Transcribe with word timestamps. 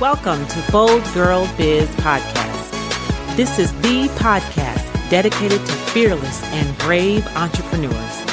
Welcome 0.00 0.46
to 0.48 0.64
Bold 0.70 1.02
Girl 1.14 1.48
Biz 1.56 1.88
Podcast. 1.96 3.34
This 3.34 3.58
is 3.58 3.72
the 3.80 4.08
podcast 4.16 5.08
dedicated 5.08 5.58
to 5.58 5.72
fearless 5.72 6.42
and 6.52 6.76
brave 6.80 7.26
entrepreneurs. 7.28 8.24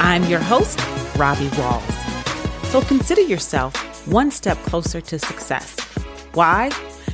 I'm 0.00 0.24
your 0.24 0.40
host, 0.40 0.80
Robbie 1.16 1.50
Walls. 1.56 1.84
So 2.72 2.80
consider 2.80 3.20
yourself 3.20 4.08
one 4.08 4.32
step 4.32 4.58
closer 4.64 5.00
to 5.02 5.20
success. 5.20 5.78
Why? 6.32 6.72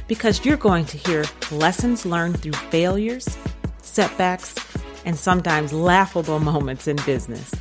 Because 0.08 0.46
you're 0.46 0.56
going 0.56 0.86
to 0.86 0.96
hear 0.96 1.26
lessons 1.52 2.06
learned 2.06 2.40
through 2.40 2.52
failures, 2.52 3.36
setbacks, 3.82 4.54
and 5.04 5.14
sometimes 5.14 5.74
laughable 5.74 6.40
moments 6.40 6.88
in 6.88 6.96
business, 7.04 7.54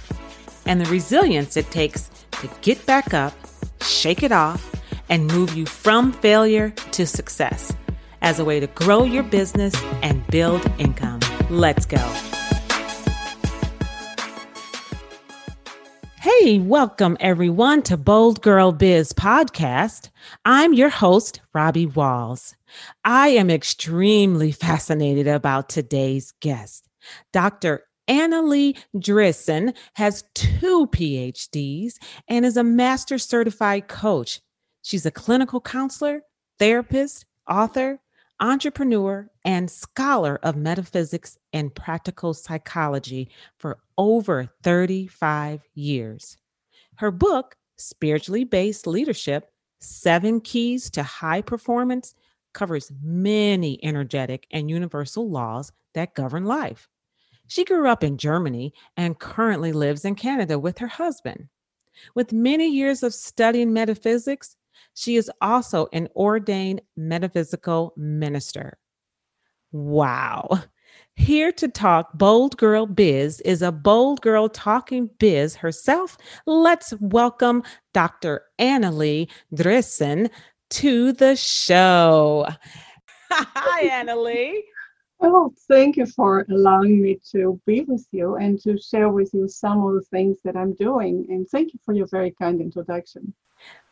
and 0.65 0.79
the 0.79 0.89
resilience 0.89 1.57
it 1.57 1.69
takes 1.69 2.09
to 2.31 2.49
get 2.61 2.85
back 2.85 3.13
up, 3.13 3.33
shake 3.81 4.23
it 4.23 4.31
off, 4.31 4.69
and 5.13 5.27
move 5.27 5.53
you 5.53 5.63
from 5.63 6.11
failure 6.11 6.71
to 6.89 7.05
success 7.05 7.71
as 8.23 8.39
a 8.39 8.43
way 8.43 8.59
to 8.59 8.65
grow 8.65 9.03
your 9.03 9.21
business 9.21 9.75
and 10.01 10.25
build 10.25 10.65
income. 10.79 11.19
Let's 11.51 11.85
go. 11.85 11.99
Hey, 16.19 16.57
welcome 16.57 17.15
everyone 17.19 17.83
to 17.83 17.95
Bold 17.95 18.41
Girl 18.41 18.71
Biz 18.71 19.13
podcast. 19.13 20.09
I'm 20.45 20.73
your 20.73 20.89
host, 20.89 21.41
Robbie 21.53 21.85
Walls. 21.85 22.55
I 23.05 23.27
am 23.27 23.51
extremely 23.51 24.51
fascinated 24.51 25.27
about 25.27 25.69
today's 25.69 26.33
guest. 26.41 26.89
Dr. 27.31 27.83
Annalie 28.09 28.79
Drissen 28.95 29.75
has 29.93 30.23
two 30.33 30.87
PhDs 30.87 31.97
and 32.27 32.45
is 32.45 32.57
a 32.57 32.63
master 32.63 33.19
certified 33.19 33.87
coach. 33.87 34.41
She's 34.83 35.05
a 35.05 35.11
clinical 35.11 35.61
counselor, 35.61 36.23
therapist, 36.59 37.25
author, 37.49 37.99
entrepreneur, 38.41 39.29
and 39.45 39.71
scholar 39.71 40.39
of 40.43 40.57
metaphysics 40.57 41.37
and 41.53 41.73
practical 41.73 42.33
psychology 42.33 43.29
for 43.57 43.79
over 43.97 44.49
35 44.61 45.61
years. 45.73 46.37
Her 46.97 47.11
book, 47.11 47.55
Spiritually 47.77 48.43
Based 48.43 48.85
Leadership 48.85 49.49
Seven 49.79 50.41
Keys 50.41 50.89
to 50.91 51.01
High 51.01 51.41
Performance, 51.41 52.13
covers 52.53 52.91
many 53.01 53.79
energetic 53.83 54.45
and 54.51 54.69
universal 54.69 55.29
laws 55.29 55.71
that 55.93 56.13
govern 56.13 56.43
life. 56.43 56.89
She 57.47 57.63
grew 57.63 57.87
up 57.87 58.03
in 58.03 58.17
Germany 58.17 58.73
and 58.97 59.17
currently 59.17 59.71
lives 59.71 60.03
in 60.03 60.15
Canada 60.15 60.59
with 60.59 60.77
her 60.79 60.87
husband. 60.87 61.47
With 62.15 62.33
many 62.33 62.69
years 62.69 63.01
of 63.01 63.13
studying 63.13 63.71
metaphysics, 63.71 64.57
she 64.93 65.15
is 65.15 65.31
also 65.41 65.87
an 65.93 66.07
ordained 66.15 66.81
metaphysical 66.95 67.93
minister. 67.97 68.77
Wow. 69.71 70.61
Here 71.15 71.51
to 71.53 71.67
talk 71.67 72.13
Bold 72.13 72.57
Girl 72.57 72.85
Biz 72.85 73.41
is 73.41 73.61
a 73.61 73.71
bold 73.71 74.21
girl 74.21 74.49
talking 74.49 75.09
biz 75.19 75.55
herself. 75.55 76.17
Let's 76.45 76.93
welcome 76.99 77.63
Dr. 77.93 78.43
Annalie 78.59 79.29
Drissen 79.53 80.29
to 80.71 81.11
the 81.13 81.35
show. 81.35 82.47
Hi, 83.31 83.89
Annalie. 83.89 84.61
Well, 85.19 85.53
thank 85.69 85.97
you 85.97 86.05
for 86.05 86.45
allowing 86.49 87.01
me 87.01 87.19
to 87.31 87.61
be 87.65 87.81
with 87.81 88.05
you 88.11 88.35
and 88.35 88.59
to 88.63 88.77
share 88.77 89.09
with 89.09 89.33
you 89.33 89.47
some 89.47 89.85
of 89.85 89.93
the 89.93 90.01
things 90.01 90.37
that 90.43 90.57
I'm 90.57 90.73
doing. 90.73 91.25
And 91.29 91.47
thank 91.47 91.73
you 91.73 91.79
for 91.85 91.93
your 91.93 92.07
very 92.07 92.31
kind 92.31 92.59
introduction. 92.59 93.33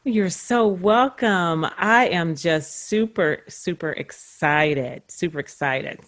You're 0.03 0.31
so 0.31 0.65
welcome. 0.65 1.63
I 1.77 2.07
am 2.07 2.35
just 2.35 2.87
super, 2.87 3.43
super 3.47 3.91
excited. 3.91 5.03
Super 5.09 5.37
excited. 5.37 5.99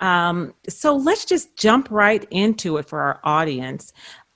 Um, 0.00 0.52
so 0.68 0.94
let's 0.94 1.24
just 1.24 1.56
jump 1.56 1.90
right 1.90 2.26
into 2.30 2.76
it 2.76 2.86
for 2.86 3.00
our 3.00 3.20
audience 3.24 3.94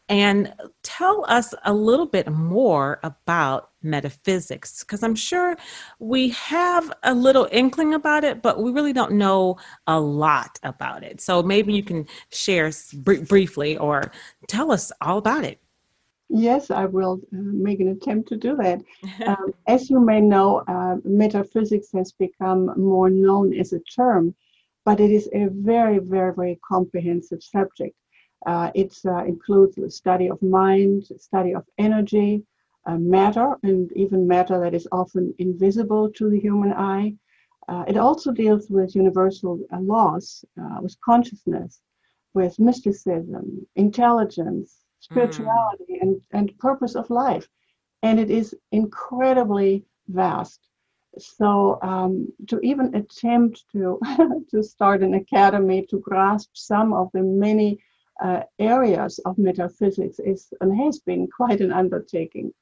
and 0.09 0.55
tell 0.83 1.27
us 1.29 1.53
a 1.67 1.75
little 1.75 2.07
bit 2.07 2.33
more 2.33 2.99
about 3.03 3.73
metaphysics 3.83 4.83
because 4.83 5.03
I'm 5.03 5.15
sure 5.15 5.59
we 5.99 6.31
have 6.31 6.91
a 7.03 7.13
little 7.13 7.47
inkling 7.53 7.93
about 7.93 8.25
it, 8.25 8.41
but 8.41 8.63
we 8.63 8.71
really 8.71 8.95
don't 8.95 9.13
know 9.13 9.59
a 9.87 10.01
lot 10.01 10.59
about 10.63 11.05
it. 11.05 11.21
So 11.21 11.43
maybe 11.43 11.75
you 11.75 11.83
can 11.83 12.07
share 12.33 12.73
br- 12.95 13.21
briefly 13.21 13.77
or 13.77 14.11
tell 14.47 14.73
us 14.73 14.91
all 15.03 15.19
about 15.19 15.45
it. 15.45 15.61
Yes, 16.31 16.71
I 16.71 16.85
will 16.85 17.21
uh, 17.33 17.37
make 17.41 17.81
an 17.81 17.89
attempt 17.89 18.29
to 18.29 18.37
do 18.37 18.57
that. 18.57 18.83
Um, 19.27 19.53
as 19.67 19.91
you 19.91 20.01
may 20.01 20.21
know, 20.21 20.63
uh, 20.69 20.97
metaphysics 21.05 21.91
has 21.93 22.13
become 22.13 22.73
more 22.81 23.11
known 23.11 23.53
as 23.53 23.73
a 23.73 23.81
term, 23.81 24.35
but 24.85 25.01
it 25.01 25.11
is 25.11 25.29
a 25.33 25.49
very, 25.49 25.99
very, 25.99 26.33
very 26.33 26.59
comprehensive 26.67 27.43
subject. 27.43 27.97
Uh, 28.47 28.71
it 28.75 28.97
uh, 29.05 29.25
includes 29.25 29.77
the 29.77 29.91
study 29.91 30.31
of 30.31 30.41
mind, 30.41 31.05
study 31.19 31.55
of 31.55 31.65
energy, 31.79 32.45
uh, 32.87 32.97
matter, 32.97 33.57
and 33.65 33.91
even 33.93 34.27
matter 34.27 34.61
that 34.61 34.75
is 34.75 34.89
often 34.93 35.35
invisible 35.39 36.11
to 36.13 36.31
the 36.31 36.39
human 36.41 36.73
eye. 36.73 37.13
Uh, 37.67 37.85
it 37.89 37.97
also 37.97 38.33
deals 38.33 38.71
with 38.71 38.95
universal 38.95 39.61
laws, 39.81 40.45
with 40.81 40.97
consciousness, 41.01 41.81
with 42.33 42.59
mysticism, 42.59 43.67
intelligence, 43.77 44.88
spirituality 45.01 45.95
mm. 45.95 46.03
and, 46.03 46.21
and 46.33 46.59
purpose 46.59 46.95
of 46.95 47.11
life. 47.11 47.49
And 48.03 48.21
it 48.21 48.31
is 48.31 48.55
incredibly 48.73 49.85
vast. 50.09 50.61
So 51.19 51.79
um, 51.83 52.29
to 52.49 52.61
even 52.61 52.95
attempt 52.95 53.65
to 53.73 53.99
to 54.51 54.63
start 54.63 55.03
an 55.03 55.15
academy 55.15 55.87
to 55.91 55.99
grasp 55.99 56.51
some 56.53 56.93
of 56.93 57.11
the 57.13 57.23
many 57.23 57.81
uh, 58.23 58.43
areas 58.59 59.19
of 59.25 59.39
metaphysics 59.39 60.19
is 60.19 60.53
and 60.61 60.77
has 60.77 61.01
been 61.01 61.29
quite 61.29 61.61
an 61.61 61.73
undertaking. 61.73 62.53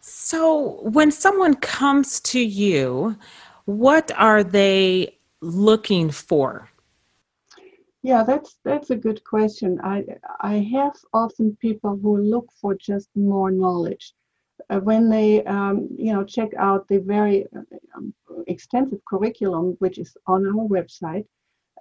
So 0.00 0.80
when 0.82 1.10
someone 1.10 1.54
comes 1.54 2.20
to 2.20 2.40
you, 2.40 3.16
what 3.66 4.10
are 4.16 4.42
they 4.42 5.18
looking 5.40 6.10
for? 6.10 6.70
Yeah, 8.02 8.24
that's 8.24 8.58
that's 8.64 8.90
a 8.90 8.96
good 8.96 9.24
question. 9.24 9.80
I 9.82 10.04
I 10.40 10.56
have 10.76 10.96
often 11.14 11.56
people 11.56 11.96
who 11.96 12.16
look 12.18 12.50
for 12.60 12.74
just 12.74 13.08
more 13.16 13.50
knowledge. 13.50 14.14
Uh, 14.70 14.80
when 14.80 15.08
they 15.10 15.44
um, 15.44 15.88
you 15.98 16.12
know 16.12 16.24
check 16.24 16.50
out 16.58 16.88
the 16.88 16.98
very 17.00 17.46
um, 17.96 18.14
extensive 18.48 19.02
curriculum 19.06 19.76
which 19.80 19.98
is 19.98 20.16
on 20.26 20.46
our 20.46 20.66
website, 20.76 21.26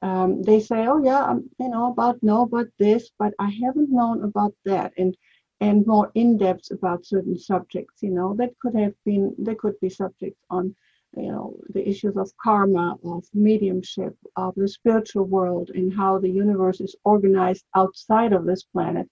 um, 0.02 0.42
they 0.44 0.60
say, 0.60 0.88
"Oh 0.88 1.02
yeah, 1.04 1.24
I'm, 1.26 1.50
you 1.60 1.70
know 1.70 1.92
about 1.92 2.24
know 2.24 2.44
about 2.44 2.70
this, 2.80 3.12
but 3.20 3.34
I 3.40 3.50
haven't 3.64 3.92
known 3.92 4.24
about 4.24 4.56
that." 4.66 4.94
And 4.98 5.18
and 5.62 5.86
more 5.88 6.12
in 6.16 6.38
depth 6.38 6.72
about 6.72 7.06
certain 7.06 7.38
subjects. 7.38 8.04
You 8.04 8.12
know 8.12 8.36
that 8.36 8.58
could 8.62 8.76
have 8.76 8.96
been 9.06 9.36
there 9.40 9.56
could 9.64 9.80
be 9.82 9.90
subjects 9.90 10.42
on 10.50 10.76
you 11.18 11.32
know 11.32 11.58
the 11.70 11.88
issues 11.88 12.16
of 12.18 12.32
karma 12.42 12.98
of 13.04 13.24
mediumship 13.34 14.16
of 14.36 14.54
the 14.56 14.68
spiritual 14.68 15.26
world 15.26 15.70
and 15.74 15.94
how 15.94 16.20
the 16.20 16.30
universe 16.30 16.80
is 16.82 16.96
organized 17.04 17.66
outside 17.76 18.34
of 18.34 18.46
this 18.46 18.64
planet 18.64 19.08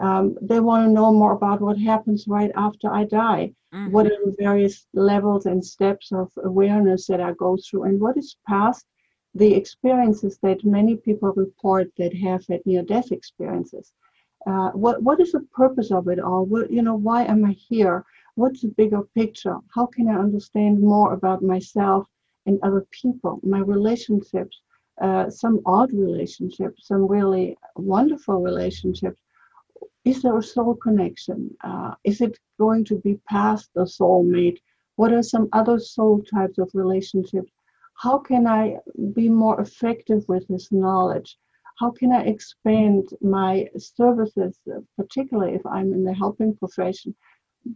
um, 0.00 0.36
they 0.40 0.60
want 0.60 0.86
to 0.86 0.92
know 0.92 1.12
more 1.12 1.32
about 1.32 1.60
what 1.60 1.78
happens 1.78 2.26
right 2.28 2.50
after 2.56 2.92
i 2.92 3.04
die. 3.04 3.52
Mm-hmm. 3.72 3.92
what 3.92 4.06
are 4.06 4.18
the 4.24 4.34
various 4.38 4.86
levels 4.94 5.46
and 5.46 5.64
steps 5.64 6.10
of 6.10 6.28
awareness 6.44 7.06
that 7.06 7.20
i 7.20 7.32
go 7.34 7.56
through 7.56 7.84
and 7.84 8.00
what 8.00 8.16
is 8.16 8.36
past? 8.48 8.84
The 9.34 9.54
experiences 9.54 10.38
that 10.42 10.64
many 10.64 10.96
people 10.96 11.32
report 11.36 11.92
that 11.98 12.12
have 12.16 12.44
had 12.48 12.66
near 12.66 12.82
death 12.82 13.12
experiences. 13.12 13.92
Uh, 14.44 14.70
what 14.70 15.02
what 15.04 15.20
is 15.20 15.30
the 15.32 15.46
purpose 15.52 15.92
of 15.92 16.08
it 16.08 16.18
all? 16.18 16.44
What 16.46 16.70
you 16.70 16.82
know 16.82 16.96
why 16.96 17.24
am 17.24 17.44
i 17.44 17.52
here 17.52 18.04
what's 18.40 18.62
the 18.62 18.68
bigger 18.68 19.02
picture? 19.14 19.56
How 19.74 19.84
can 19.84 20.08
I 20.08 20.18
understand 20.26 20.80
more 20.80 21.12
about 21.12 21.42
myself 21.42 22.06
and 22.46 22.58
other 22.62 22.86
people, 22.90 23.38
my 23.42 23.58
relationships, 23.58 24.56
uh, 25.02 25.28
some 25.28 25.60
odd 25.66 25.92
relationships, 25.92 26.86
some 26.88 27.06
really 27.06 27.58
wonderful 27.76 28.40
relationships? 28.40 29.18
Is 30.06 30.22
there 30.22 30.38
a 30.38 30.42
soul 30.42 30.74
connection? 30.76 31.54
Uh, 31.62 31.94
is 32.04 32.22
it 32.22 32.38
going 32.58 32.84
to 32.86 32.96
be 33.06 33.20
past 33.28 33.68
the 33.74 33.82
soulmate? 33.82 34.60
What 34.96 35.12
are 35.12 35.22
some 35.22 35.48
other 35.52 35.78
soul 35.78 36.22
types 36.22 36.58
of 36.58 36.70
relationships? 36.72 37.52
How 37.94 38.16
can 38.16 38.46
I 38.46 38.78
be 39.12 39.28
more 39.28 39.60
effective 39.60 40.22
with 40.28 40.48
this 40.48 40.72
knowledge? 40.72 41.36
How 41.80 41.90
can 41.90 42.10
I 42.12 42.22
expand 42.24 43.10
my 43.20 43.68
services, 43.76 44.58
particularly 44.96 45.54
if 45.54 45.64
I'm 45.66 45.92
in 45.92 46.04
the 46.04 46.14
helping 46.14 46.54
profession? 46.56 47.14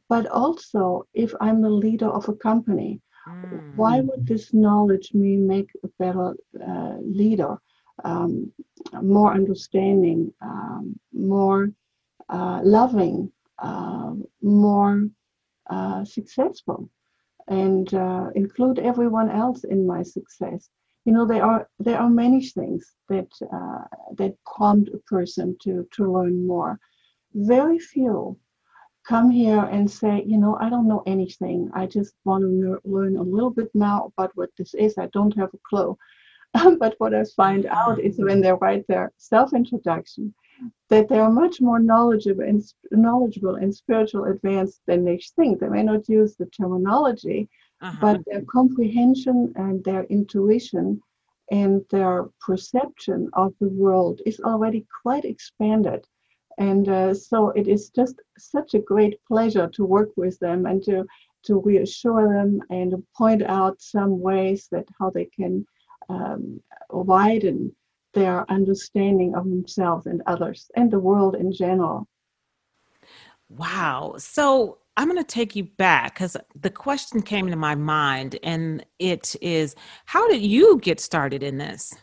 But 0.08 0.26
also 0.26 1.06
if 1.14 1.34
I'm 1.40 1.60
the 1.62 1.70
leader 1.70 2.08
of 2.08 2.28
a 2.28 2.34
company, 2.34 3.00
mm. 3.28 3.74
why 3.76 4.00
would 4.00 4.26
this 4.26 4.52
knowledge 4.52 5.12
me 5.14 5.36
make 5.36 5.70
a 5.82 5.88
better 5.98 6.34
uh, 6.66 6.96
leader, 7.00 7.58
um, 8.04 8.52
more 9.02 9.32
understanding, 9.32 10.32
um, 10.40 10.98
more 11.12 11.70
uh, 12.28 12.60
loving, 12.62 13.30
uh, 13.58 14.14
more 14.42 15.08
uh, 15.70 16.04
successful? 16.04 16.88
and 17.48 17.92
uh, 17.94 18.30
include 18.34 18.78
everyone 18.78 19.30
else 19.30 19.64
in 19.64 19.86
my 19.86 20.02
success. 20.02 20.70
You 21.04 21.12
know, 21.12 21.26
there 21.26 21.44
are 21.44 21.68
there 21.78 21.98
are 21.98 22.08
many 22.08 22.44
things 22.46 22.94
that 23.08 23.28
uh, 23.52 23.84
that 24.16 24.36
prompt 24.46 24.90
a 24.94 24.98
person 24.98 25.56
to 25.62 25.86
to 25.92 26.12
learn 26.12 26.46
more. 26.46 26.78
Very 27.34 27.78
few 27.78 28.38
come 29.06 29.30
here 29.30 29.60
and 29.60 29.90
say, 29.90 30.22
you 30.26 30.38
know, 30.38 30.56
I 30.60 30.68
don't 30.70 30.88
know 30.88 31.02
anything. 31.06 31.70
I 31.74 31.86
just 31.86 32.14
want 32.24 32.42
to 32.42 32.80
learn 32.84 33.16
a 33.16 33.22
little 33.22 33.50
bit 33.50 33.70
now 33.74 34.12
about 34.16 34.32
what 34.34 34.50
this 34.56 34.74
is. 34.74 34.96
I 34.98 35.06
don't 35.08 35.36
have 35.36 35.52
a 35.52 35.58
clue. 35.68 35.96
but 36.78 36.94
what 36.98 37.14
I 37.14 37.24
find 37.36 37.66
out 37.66 37.98
is 37.98 38.18
when 38.18 38.40
they 38.40 38.52
write 38.52 38.86
their 38.86 39.12
self-introduction, 39.18 40.32
that 40.88 41.08
they 41.08 41.18
are 41.18 41.30
much 41.30 41.60
more 41.60 41.80
knowledgeable 41.80 42.44
and 42.44 42.62
knowledgeable 42.92 43.56
and 43.56 43.74
spiritual 43.74 44.24
advanced 44.24 44.80
than 44.86 45.04
they 45.04 45.18
think. 45.36 45.58
They 45.58 45.68
may 45.68 45.82
not 45.82 46.08
use 46.08 46.36
the 46.36 46.46
terminology, 46.46 47.48
uh-huh. 47.80 47.98
but 48.00 48.20
their 48.26 48.42
comprehension 48.42 49.52
and 49.56 49.82
their 49.84 50.04
intuition 50.04 51.00
and 51.50 51.84
their 51.90 52.26
perception 52.40 53.28
of 53.34 53.52
the 53.60 53.68
world 53.68 54.20
is 54.24 54.40
already 54.40 54.86
quite 55.02 55.24
expanded. 55.24 56.06
And 56.58 56.88
uh, 56.88 57.14
so 57.14 57.50
it 57.50 57.66
is 57.66 57.90
just 57.90 58.20
such 58.38 58.74
a 58.74 58.78
great 58.78 59.18
pleasure 59.26 59.68
to 59.68 59.84
work 59.84 60.10
with 60.16 60.38
them 60.38 60.66
and 60.66 60.82
to 60.84 61.04
to 61.44 61.60
reassure 61.60 62.32
them 62.32 62.60
and 62.70 62.94
point 63.14 63.42
out 63.42 63.80
some 63.80 64.18
ways 64.18 64.66
that 64.72 64.86
how 64.98 65.10
they 65.10 65.26
can 65.26 65.66
um, 66.08 66.58
widen 66.90 67.74
their 68.14 68.50
understanding 68.50 69.34
of 69.34 69.44
themselves 69.44 70.06
and 70.06 70.22
others 70.26 70.70
and 70.76 70.90
the 70.90 70.98
world 70.98 71.34
in 71.34 71.52
general. 71.52 72.08
Wow. 73.48 74.14
So 74.18 74.78
I'm 74.96 75.08
going 75.08 75.18
to 75.18 75.24
take 75.24 75.56
you 75.56 75.64
back 75.64 76.14
because 76.14 76.36
the 76.58 76.70
question 76.70 77.20
came 77.20 77.48
to 77.48 77.56
my 77.56 77.74
mind, 77.74 78.38
and 78.42 78.84
it 78.98 79.34
is 79.40 79.74
how 80.06 80.28
did 80.28 80.42
you 80.42 80.78
get 80.78 81.00
started 81.00 81.42
in 81.42 81.58
this? 81.58 81.94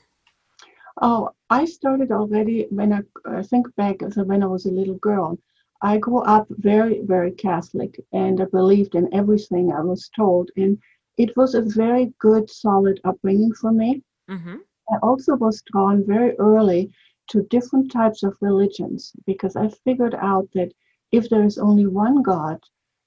Oh, 1.02 1.32
I 1.50 1.66
started 1.66 2.12
already 2.12 2.68
when 2.70 2.92
I, 2.94 3.02
I 3.26 3.44
think 3.44 3.74
back 3.76 4.04
as 4.04 4.18
when 4.18 4.44
I 4.44 4.48
was 4.48 4.66
a 4.66 4.72
little 4.72 4.98
girl. 4.98 5.38
I 5.82 5.98
grew 5.98 6.20
up 6.20 6.48
very, 6.50 7.02
very 7.02 7.32
Catholic 7.32 8.00
and 8.12 8.42
I 8.42 8.46
believed 8.46 8.96
in 8.96 9.14
everything 9.14 9.72
I 9.72 9.82
was 9.82 10.10
told. 10.16 10.52
And 10.58 10.78
it 11.18 11.36
was 11.38 11.56
a 11.56 11.62
very 11.62 12.14
good, 12.20 12.50
solid 12.50 13.00
upbringing 13.04 13.54
for 13.54 13.72
me. 13.72 14.04
Mm-hmm. 14.30 14.58
I 14.92 14.98
also 15.02 15.36
was 15.36 15.64
drawn 15.72 16.06
very 16.06 16.38
early 16.38 16.92
to 17.30 17.44
different 17.44 17.92
types 17.92 18.24
of 18.24 18.38
religions 18.42 19.14
because 19.26 19.56
I 19.56 19.70
figured 19.86 20.16
out 20.16 20.50
that 20.54 20.72
if 21.12 21.30
there 21.30 21.44
is 21.44 21.58
only 21.58 21.88
one 21.88 22.22
God, 22.22 22.60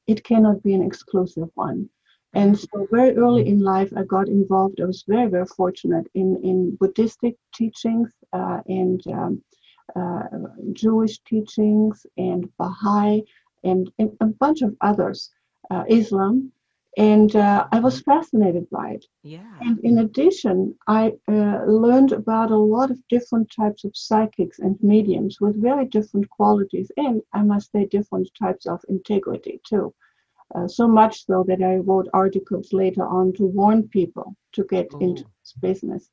it 0.06 0.24
cannot 0.24 0.62
be 0.62 0.74
an 0.74 0.82
exclusive 0.82 1.50
one. 1.54 1.88
And 2.34 2.58
so 2.58 2.88
very 2.90 3.16
early 3.16 3.46
in 3.46 3.60
life, 3.60 3.92
I 3.96 4.02
got 4.04 4.28
involved. 4.28 4.80
I 4.80 4.86
was 4.86 5.04
very, 5.06 5.28
very 5.28 5.46
fortunate 5.46 6.06
in, 6.14 6.40
in 6.42 6.76
Buddhistic 6.76 7.36
teachings 7.54 8.10
uh, 8.32 8.60
and 8.66 9.00
um, 9.08 9.42
uh, 9.94 10.22
Jewish 10.72 11.18
teachings 11.20 12.06
and 12.16 12.48
Baha'i 12.58 13.22
and, 13.62 13.90
and, 13.98 14.16
a 14.20 14.26
bunch 14.26 14.62
of 14.62 14.76
others, 14.80 15.30
uh, 15.70 15.84
Islam 15.88 16.52
and 16.96 17.34
uh, 17.34 17.66
I 17.72 17.80
was 17.80 18.00
fascinated 18.00 18.68
by 18.70 18.90
it. 18.90 19.06
Yeah. 19.22 19.52
And 19.60 19.78
in 19.80 19.98
addition, 19.98 20.76
I 20.86 21.14
uh, 21.28 21.64
learned 21.66 22.12
about 22.12 22.50
a 22.50 22.56
lot 22.56 22.90
of 22.90 23.08
different 23.08 23.50
types 23.50 23.84
of 23.84 23.96
psychics 23.96 24.60
and 24.60 24.76
mediums 24.80 25.40
with 25.40 25.60
very 25.60 25.86
different 25.86 26.30
qualities, 26.30 26.90
and 26.96 27.20
I 27.32 27.42
must 27.42 27.72
say, 27.72 27.86
different 27.86 28.30
types 28.40 28.66
of 28.66 28.80
integrity 28.88 29.60
too. 29.68 29.92
Uh, 30.54 30.68
so 30.68 30.86
much 30.86 31.26
so 31.26 31.44
that 31.48 31.62
I 31.62 31.76
wrote 31.76 32.08
articles 32.12 32.72
later 32.72 33.06
on 33.06 33.32
to 33.34 33.44
warn 33.44 33.88
people 33.88 34.36
to 34.52 34.64
get 34.64 34.92
Ooh. 34.94 34.98
into 35.00 35.22
this 35.22 35.54
business. 35.60 36.10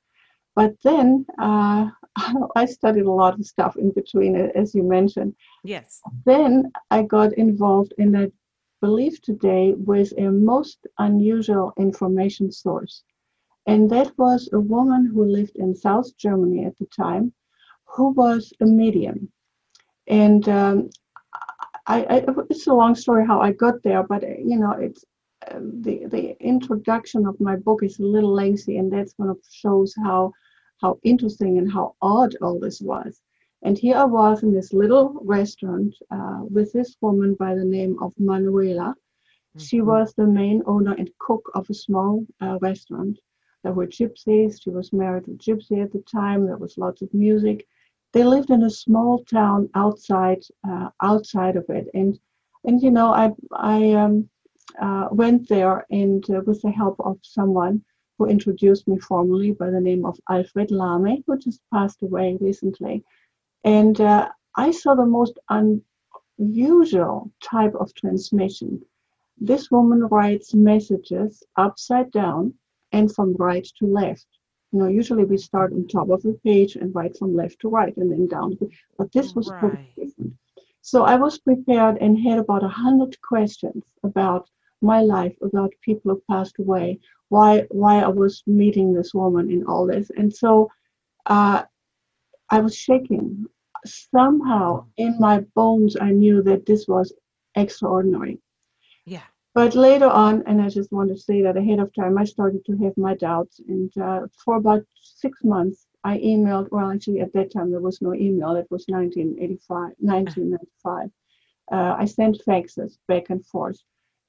But 0.55 0.75
then 0.83 1.25
uh, 1.39 1.89
I 2.55 2.65
studied 2.65 3.05
a 3.05 3.11
lot 3.11 3.35
of 3.39 3.45
stuff 3.45 3.75
in 3.77 3.91
between, 3.91 4.35
as 4.35 4.75
you 4.75 4.83
mentioned. 4.83 5.35
Yes. 5.63 6.01
Then 6.25 6.71
I 6.89 7.03
got 7.03 7.33
involved 7.33 7.93
in 7.97 8.11
that 8.13 8.31
believed 8.81 9.23
today 9.23 9.73
with 9.77 10.11
a 10.17 10.29
most 10.29 10.87
unusual 10.97 11.71
information 11.77 12.51
source. 12.51 13.03
And 13.67 13.89
that 13.91 14.17
was 14.17 14.49
a 14.51 14.59
woman 14.59 15.05
who 15.05 15.23
lived 15.23 15.55
in 15.55 15.75
South 15.75 16.17
Germany 16.17 16.65
at 16.65 16.77
the 16.79 16.87
time, 16.87 17.31
who 17.85 18.09
was 18.09 18.51
a 18.59 18.65
medium. 18.65 19.31
And 20.07 20.49
um, 20.49 20.89
I, 21.87 22.03
I, 22.03 22.25
it's 22.49 22.67
a 22.67 22.73
long 22.73 22.95
story 22.95 23.25
how 23.25 23.41
I 23.41 23.51
got 23.51 23.81
there, 23.83 24.03
but 24.03 24.23
you 24.23 24.57
know, 24.57 24.71
it's 24.71 25.03
uh, 25.47 25.59
the 25.59 26.05
the 26.05 26.37
introduction 26.39 27.25
of 27.25 27.39
my 27.39 27.55
book 27.55 27.83
is 27.83 27.99
a 27.99 28.03
little 28.03 28.33
lengthy, 28.33 28.77
and 28.77 28.91
that's 28.91 29.13
one 29.17 29.29
of 29.29 29.39
shows 29.51 29.95
how 30.03 30.31
how 30.81 30.99
interesting 31.03 31.57
and 31.57 31.71
how 31.71 31.95
odd 32.01 32.35
all 32.41 32.59
this 32.59 32.81
was. 32.81 33.21
And 33.63 33.77
here 33.77 33.95
I 33.95 34.05
was 34.05 34.41
in 34.43 34.53
this 34.53 34.73
little 34.73 35.19
restaurant 35.23 35.95
uh, 36.09 36.41
with 36.49 36.73
this 36.73 36.97
woman 37.01 37.35
by 37.35 37.53
the 37.53 37.65
name 37.65 37.95
of 38.01 38.13
Manuela. 38.17 38.95
Mm-hmm. 38.95 39.59
She 39.59 39.81
was 39.81 40.13
the 40.13 40.25
main 40.25 40.63
owner 40.65 40.93
and 40.93 41.11
cook 41.19 41.51
of 41.53 41.69
a 41.69 41.73
small 41.73 42.25
uh, 42.41 42.57
restaurant. 42.59 43.19
There 43.63 43.73
were 43.73 43.85
gypsies. 43.85 44.61
She 44.63 44.71
was 44.71 44.91
married 44.91 45.25
to 45.25 45.31
a 45.31 45.35
gypsy 45.35 45.83
at 45.83 45.91
the 45.91 46.03
time. 46.11 46.45
There 46.45 46.57
was 46.57 46.77
lots 46.77 47.03
of 47.03 47.13
music. 47.13 47.67
They 48.13 48.23
lived 48.23 48.49
in 48.49 48.63
a 48.63 48.69
small 48.69 49.23
town 49.23 49.69
outside 49.75 50.43
uh, 50.67 50.89
outside 51.01 51.55
of 51.55 51.65
it, 51.69 51.87
and 51.93 52.19
and 52.65 52.81
you 52.81 52.91
know 52.91 53.11
I 53.13 53.31
I 53.51 53.93
um, 53.93 54.29
uh, 54.81 55.07
went 55.11 55.47
there 55.47 55.85
and 55.89 56.23
uh, 56.29 56.41
with 56.45 56.61
the 56.61 56.71
help 56.71 56.97
of 56.99 57.19
someone 57.23 57.83
who 58.17 58.25
introduced 58.25 58.87
me 58.87 58.99
formally 58.99 59.51
by 59.51 59.69
the 59.69 59.81
name 59.81 60.05
of 60.05 60.19
Alfred 60.29 60.71
Lame, 60.71 61.23
who 61.25 61.37
just 61.37 61.61
passed 61.73 62.03
away 62.03 62.37
recently. 62.39 63.03
And 63.63 63.99
uh, 63.99 64.29
I 64.55 64.71
saw 64.71 64.95
the 64.95 65.05
most 65.05 65.39
unusual 66.37 67.31
type 67.43 67.75
of 67.75 67.93
transmission. 67.95 68.81
This 69.37 69.71
woman 69.71 70.05
writes 70.07 70.53
messages 70.53 71.43
upside 71.55 72.11
down 72.11 72.53
and 72.91 73.13
from 73.13 73.35
right 73.35 73.67
to 73.79 73.85
left. 73.87 74.27
You 74.71 74.79
know, 74.79 74.87
usually 74.87 75.25
we 75.25 75.37
start 75.37 75.73
on 75.73 75.87
top 75.87 76.09
of 76.09 76.21
the 76.21 76.39
page 76.43 76.75
and 76.75 76.95
write 76.95 77.17
from 77.17 77.35
left 77.35 77.59
to 77.61 77.69
right 77.69 77.95
and 77.97 78.11
then 78.11 78.27
down. 78.27 78.57
But 78.97 79.11
this 79.11 79.33
was 79.35 79.49
right. 79.49 79.61
totally 79.61 79.93
different. 79.97 80.33
So 80.81 81.03
I 81.03 81.15
was 81.15 81.37
prepared 81.37 81.97
and 82.01 82.17
had 82.17 82.39
about 82.39 82.63
a 82.63 82.67
hundred 82.67 83.19
questions 83.21 83.83
about 84.03 84.49
my 84.81 85.01
life, 85.01 85.35
about 85.41 85.73
people 85.81 86.11
who 86.11 86.23
passed 86.29 86.57
away, 86.57 86.99
why 87.29 87.65
why 87.69 88.01
I 88.01 88.07
was 88.07 88.43
meeting 88.47 88.93
this 88.93 89.13
woman 89.13 89.51
and 89.51 89.65
all 89.67 89.85
this. 89.85 90.09
And 90.17 90.33
so 90.33 90.69
uh, 91.25 91.63
I 92.49 92.59
was 92.59 92.75
shaking. 92.75 93.45
Somehow 93.85 94.85
in 94.97 95.19
my 95.19 95.39
bones, 95.55 95.95
I 95.99 96.11
knew 96.11 96.41
that 96.43 96.65
this 96.65 96.87
was 96.87 97.13
extraordinary. 97.55 98.39
But 99.53 99.75
later 99.75 100.07
on, 100.07 100.43
and 100.47 100.61
I 100.61 100.69
just 100.69 100.91
want 100.93 101.09
to 101.09 101.17
say 101.17 101.41
that 101.41 101.57
ahead 101.57 101.79
of 101.79 101.93
time, 101.93 102.17
I 102.17 102.23
started 102.23 102.65
to 102.65 102.77
have 102.77 102.95
my 102.97 103.15
doubts. 103.15 103.59
And 103.59 103.91
uh, 103.97 104.27
for 104.43 104.55
about 104.55 104.83
six 105.01 105.43
months, 105.43 105.87
I 106.03 106.17
emailed, 106.19 106.69
well, 106.71 106.89
actually, 106.91 107.19
at 107.19 107.33
that 107.33 107.51
time, 107.51 107.69
there 107.71 107.81
was 107.81 108.01
no 108.01 108.13
email. 108.13 108.55
It 108.55 108.67
was 108.71 108.85
1985, 108.87 109.93
1995. 109.99 111.09
Uh, 111.71 111.95
I 111.97 112.05
sent 112.05 112.41
faxes 112.47 112.97
back 113.07 113.29
and 113.29 113.45
forth. 113.45 113.79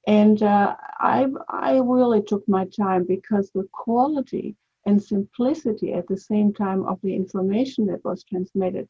And 0.07 0.43
uh, 0.43 0.75
I, 0.99 1.27
I 1.47 1.77
really 1.77 2.21
took 2.21 2.47
my 2.47 2.65
time 2.65 3.05
because 3.05 3.49
the 3.51 3.67
quality 3.71 4.57
and 4.85 5.01
simplicity 5.01 5.93
at 5.93 6.07
the 6.07 6.17
same 6.17 6.53
time 6.53 6.85
of 6.85 6.99
the 7.01 7.15
information 7.15 7.85
that 7.87 8.03
was 8.03 8.23
transmitted 8.25 8.89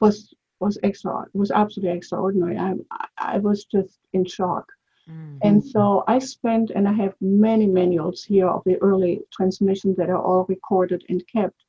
was 0.00 0.32
was 0.60 0.78
extra 0.82 1.26
was 1.34 1.50
absolutely 1.50 1.96
extraordinary. 1.96 2.56
I 2.56 2.74
I 3.18 3.38
was 3.38 3.64
just 3.64 3.98
in 4.12 4.24
shock. 4.24 4.66
Mm-hmm. 5.10 5.38
And 5.42 5.64
so 5.64 6.04
I 6.06 6.18
spent, 6.18 6.70
and 6.70 6.86
I 6.88 6.92
have 6.92 7.14
many 7.20 7.66
manuals 7.66 8.24
here 8.24 8.48
of 8.48 8.62
the 8.64 8.76
early 8.82 9.20
transmissions 9.32 9.96
that 9.96 10.10
are 10.10 10.22
all 10.22 10.44
recorded 10.48 11.04
and 11.08 11.22
kept. 11.26 11.64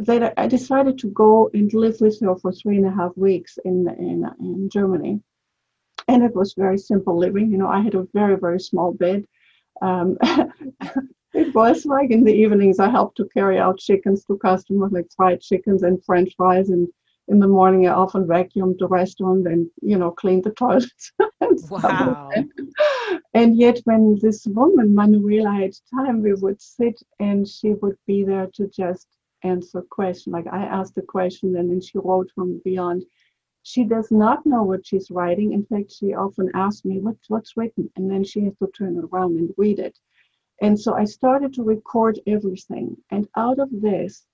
That 0.00 0.34
I 0.36 0.46
decided 0.46 0.98
to 0.98 1.08
go 1.08 1.50
and 1.52 1.72
live 1.72 2.00
with 2.00 2.20
her 2.20 2.36
for 2.36 2.52
three 2.52 2.76
and 2.76 2.86
a 2.86 2.90
half 2.90 3.16
weeks 3.16 3.58
in 3.64 3.88
in, 3.98 4.24
in 4.40 4.68
Germany, 4.70 5.20
and 6.08 6.22
it 6.22 6.34
was 6.34 6.54
very 6.54 6.78
simple 6.78 7.18
living. 7.18 7.50
You 7.50 7.58
know, 7.58 7.68
I 7.68 7.80
had 7.80 7.94
a 7.94 8.06
very 8.14 8.36
very 8.36 8.60
small 8.60 8.92
bed. 8.92 9.24
Um, 9.82 10.16
it 11.34 11.54
was 11.54 11.84
like 11.84 12.10
in 12.10 12.24
the 12.24 12.32
evenings 12.32 12.78
I 12.78 12.88
helped 12.88 13.18
to 13.18 13.28
carry 13.34 13.58
out 13.58 13.78
chickens 13.78 14.24
to 14.24 14.38
customers, 14.38 14.92
like 14.92 15.08
fried 15.14 15.40
chickens 15.40 15.82
and 15.82 16.02
French 16.04 16.32
fries. 16.36 16.70
And 16.70 16.88
in 17.28 17.40
the 17.40 17.48
morning 17.48 17.86
I 17.86 17.92
often 17.92 18.24
vacuumed 18.26 18.78
the 18.78 18.86
restaurant 18.86 19.46
and 19.46 19.68
you 19.82 19.98
know 19.98 20.10
cleaned 20.10 20.44
the 20.44 20.52
toilets. 20.52 21.12
and 21.40 21.58
wow. 21.70 22.30
and 23.34 23.56
yet 23.56 23.80
when 23.84 24.18
this 24.20 24.46
woman 24.46 24.94
Manuela 24.94 25.52
had 25.52 25.72
time, 25.94 26.22
we 26.22 26.34
would 26.34 26.60
sit 26.60 27.00
and 27.18 27.46
she 27.46 27.70
would 27.74 27.96
be 28.06 28.24
there 28.24 28.48
to 28.54 28.68
just 28.68 29.08
answer 29.42 29.82
questions. 29.82 30.32
Like 30.32 30.46
I 30.52 30.64
asked 30.64 30.98
a 30.98 31.02
question 31.02 31.56
and 31.56 31.70
then 31.70 31.80
she 31.80 31.98
wrote 31.98 32.30
from 32.34 32.60
beyond. 32.64 33.04
She 33.62 33.82
does 33.82 34.12
not 34.12 34.46
know 34.46 34.62
what 34.62 34.86
she's 34.86 35.10
writing. 35.10 35.52
In 35.52 35.66
fact, 35.66 35.90
she 35.90 36.14
often 36.14 36.50
asks 36.54 36.84
me, 36.84 37.00
what's, 37.00 37.28
what's 37.28 37.56
written? 37.56 37.90
And 37.96 38.08
then 38.08 38.22
she 38.22 38.44
has 38.44 38.56
to 38.58 38.68
turn 38.68 38.96
around 38.96 39.38
and 39.38 39.52
read 39.56 39.80
it. 39.80 39.98
And 40.62 40.78
so 40.78 40.94
I 40.94 41.04
started 41.04 41.52
to 41.54 41.64
record 41.64 42.20
everything. 42.28 42.96
And 43.10 43.28
out 43.36 43.58
of 43.58 43.68
this 43.72 44.24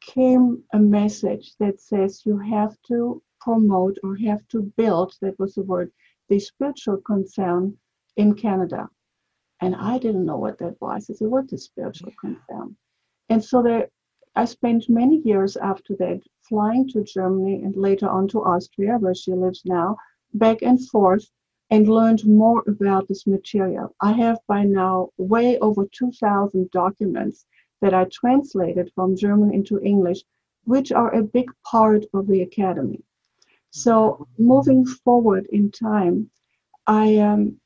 came 0.00 0.62
a 0.72 0.78
message 0.78 1.54
that 1.58 1.80
says 1.80 2.24
you 2.24 2.38
have 2.38 2.76
to 2.88 3.22
promote 3.40 3.98
or 4.02 4.16
have 4.16 4.46
to 4.48 4.62
build, 4.76 5.14
that 5.20 5.38
was 5.38 5.54
the 5.54 5.62
word, 5.62 5.92
the 6.28 6.38
spiritual 6.38 6.98
concern 6.98 7.76
in 8.16 8.34
Canada. 8.34 8.88
And 9.60 9.74
I 9.74 9.98
didn't 9.98 10.26
know 10.26 10.36
what 10.36 10.58
that 10.58 10.80
was. 10.80 11.10
I 11.10 11.14
said, 11.14 11.28
what 11.28 11.52
is 11.52 11.64
spiritual 11.64 12.12
concern? 12.20 12.76
And 13.28 13.44
so 13.44 13.62
there, 13.62 13.88
I 14.36 14.44
spent 14.44 14.88
many 14.88 15.16
years 15.24 15.56
after 15.56 15.96
that 15.96 16.20
flying 16.48 16.88
to 16.90 17.02
Germany 17.02 17.62
and 17.64 17.76
later 17.76 18.08
on 18.08 18.28
to 18.28 18.44
Austria, 18.44 18.98
where 18.98 19.14
she 19.14 19.32
lives 19.32 19.62
now, 19.64 19.96
back 20.34 20.62
and 20.62 20.78
forth, 20.88 21.28
and 21.70 21.88
learned 21.88 22.24
more 22.26 22.62
about 22.66 23.08
this 23.08 23.26
material. 23.26 23.94
I 24.00 24.12
have 24.12 24.38
by 24.46 24.64
now 24.64 25.10
way 25.18 25.58
over 25.58 25.86
2,000 25.92 26.70
documents 26.70 27.46
that 27.80 27.94
I 27.94 28.04
translated 28.04 28.90
from 28.94 29.16
German 29.16 29.52
into 29.52 29.80
English, 29.80 30.20
which 30.64 30.92
are 30.92 31.14
a 31.14 31.22
big 31.22 31.50
part 31.64 32.04
of 32.14 32.26
the 32.26 32.42
academy. 32.42 33.02
So, 33.70 34.26
moving 34.38 34.86
forward 34.86 35.46
in 35.50 35.70
time, 35.70 36.30
I 36.86 37.18
um, 37.18 37.60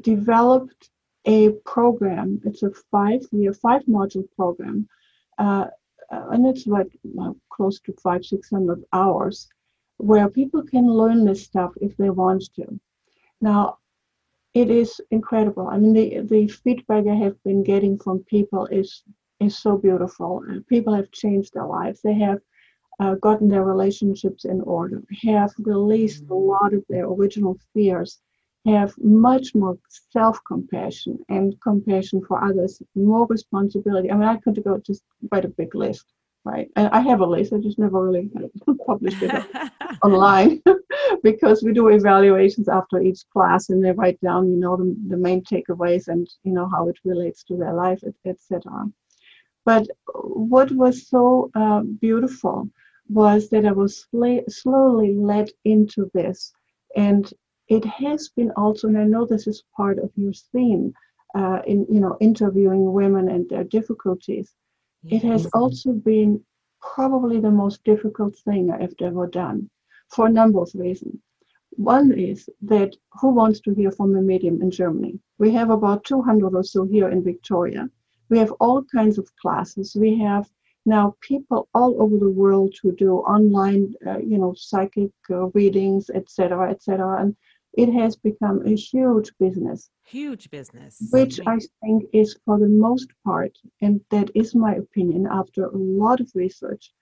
developed 0.00 0.90
a 1.24 1.50
program. 1.64 2.40
It's 2.44 2.62
a 2.62 2.70
five 2.90 3.22
year, 3.32 3.52
five 3.52 3.82
module 3.84 4.28
program 4.36 4.88
uh, 5.40 5.66
uh, 6.10 6.26
and 6.32 6.46
it's 6.46 6.66
like 6.66 6.88
close 7.50 7.80
to 7.80 7.94
five, 8.02 8.24
six 8.24 8.50
hundred 8.50 8.84
hours, 8.92 9.48
where 9.96 10.28
people 10.28 10.62
can 10.62 10.86
learn 10.86 11.24
this 11.24 11.42
stuff 11.42 11.72
if 11.80 11.96
they 11.96 12.10
want 12.10 12.42
to. 12.54 12.78
Now, 13.40 13.78
it 14.52 14.70
is 14.70 15.00
incredible. 15.10 15.68
I 15.68 15.78
mean, 15.78 15.94
the 15.94 16.20
the 16.20 16.48
feedback 16.48 17.06
I 17.06 17.14
have 17.14 17.42
been 17.42 17.62
getting 17.62 17.98
from 17.98 18.24
people 18.24 18.66
is 18.66 19.02
is 19.40 19.58
so 19.58 19.76
beautiful. 19.76 20.42
And 20.48 20.66
People 20.66 20.94
have 20.94 21.10
changed 21.12 21.54
their 21.54 21.66
lives. 21.66 22.00
They 22.02 22.14
have 22.14 22.40
uh, 23.00 23.14
gotten 23.14 23.48
their 23.48 23.64
relationships 23.64 24.44
in 24.44 24.60
order, 24.60 25.02
have 25.24 25.52
released 25.58 26.24
a 26.28 26.34
lot 26.34 26.74
of 26.74 26.84
their 26.88 27.06
original 27.06 27.58
fears, 27.72 28.20
have 28.66 28.92
much 28.98 29.54
more 29.54 29.78
self-compassion 30.10 31.18
and 31.30 31.58
compassion 31.62 32.22
for 32.26 32.44
others, 32.44 32.82
more 32.94 33.26
responsibility. 33.26 34.10
I 34.10 34.14
mean, 34.14 34.28
I 34.28 34.36
could 34.36 34.62
go 34.62 34.78
just 34.78 35.02
quite 35.30 35.46
a 35.46 35.48
big 35.48 35.74
list, 35.74 36.04
right? 36.44 36.68
And 36.76 36.88
I 36.88 37.00
have 37.00 37.20
a 37.20 37.26
list. 37.26 37.54
I 37.54 37.58
just 37.58 37.78
never 37.78 38.04
really 38.04 38.30
published 38.86 39.22
it 39.22 39.46
online 40.02 40.62
because 41.22 41.62
we 41.62 41.72
do 41.72 41.88
evaluations 41.88 42.68
after 42.68 43.00
each 43.00 43.22
class, 43.32 43.70
and 43.70 43.82
they 43.82 43.92
write 43.92 44.20
down, 44.20 44.50
you 44.50 44.58
know, 44.58 44.76
the, 44.76 44.94
the 45.08 45.16
main 45.16 45.42
takeaways 45.42 46.08
and 46.08 46.28
you 46.44 46.52
know 46.52 46.68
how 46.68 46.86
it 46.88 46.98
relates 47.04 47.42
to 47.44 47.56
their 47.56 47.72
life, 47.72 48.02
etc. 48.26 48.60
But 49.70 49.86
what 50.14 50.70
was 50.72 51.06
so 51.06 51.50
uh, 51.54 51.82
beautiful 52.06 52.68
was 53.08 53.48
that 53.50 53.64
I 53.64 53.72
was 53.72 53.92
sl- 54.02 54.46
slowly 54.48 55.14
led 55.14 55.48
into 55.64 56.10
this 56.12 56.52
and 56.96 57.32
it 57.68 57.84
has 57.84 58.30
been 58.30 58.50
also, 58.56 58.88
and 58.88 58.98
I 58.98 59.04
know 59.04 59.24
this 59.24 59.46
is 59.46 59.62
part 59.76 59.98
of 60.00 60.10
your 60.16 60.32
theme 60.32 60.92
uh, 61.36 61.60
in 61.64 61.86
you 61.88 62.00
know 62.00 62.16
interviewing 62.20 62.92
women 62.92 63.28
and 63.28 63.48
their 63.48 63.62
difficulties. 63.62 64.52
Yes. 65.04 65.22
It 65.22 65.26
has 65.28 65.46
also 65.54 65.92
been 65.92 66.44
probably 66.80 67.38
the 67.38 67.56
most 67.62 67.84
difficult 67.84 68.34
thing 68.44 68.70
I've 68.72 68.94
ever 69.00 69.28
done 69.28 69.70
for 70.08 70.26
a 70.26 70.36
number 70.40 70.60
of 70.60 70.70
reasons. 70.74 71.20
One 71.76 72.10
is 72.10 72.50
that 72.62 72.96
who 73.20 73.28
wants 73.28 73.60
to 73.60 73.70
hear 73.72 73.92
from 73.92 74.16
a 74.16 74.22
medium 74.22 74.60
in 74.62 74.70
Germany? 74.72 75.20
We 75.38 75.52
have 75.52 75.70
about 75.70 76.02
200 76.02 76.56
or 76.56 76.64
so 76.64 76.84
here 76.86 77.08
in 77.08 77.22
Victoria. 77.22 77.88
We 78.30 78.38
have 78.38 78.52
all 78.60 78.82
kinds 78.84 79.18
of 79.18 79.28
classes. 79.36 79.96
We 79.98 80.18
have 80.20 80.48
now 80.86 81.16
people 81.20 81.68
all 81.74 82.00
over 82.02 82.16
the 82.16 82.30
world 82.30 82.74
who 82.82 82.94
do 82.96 83.16
online, 83.18 83.94
uh, 84.06 84.18
you 84.18 84.38
know, 84.38 84.54
psychic 84.56 85.10
uh, 85.28 85.46
readings, 85.48 86.10
etc., 86.10 86.70
etc. 86.70 87.20
And 87.20 87.36
it 87.74 87.92
has 87.92 88.16
become 88.16 88.66
a 88.66 88.74
huge 88.74 89.30
business. 89.38 89.90
Huge 90.06 90.50
business. 90.50 91.08
Which 91.12 91.38
I 91.46 91.58
think 91.82 92.04
is, 92.12 92.36
for 92.44 92.58
the 92.58 92.68
most 92.68 93.08
part, 93.24 93.56
and 93.80 94.00
that 94.10 94.30
is 94.34 94.54
my 94.54 94.74
opinion 94.74 95.28
after 95.30 95.64
a 95.66 95.76
lot 95.76 96.20
of 96.20 96.30
research, 96.34 96.92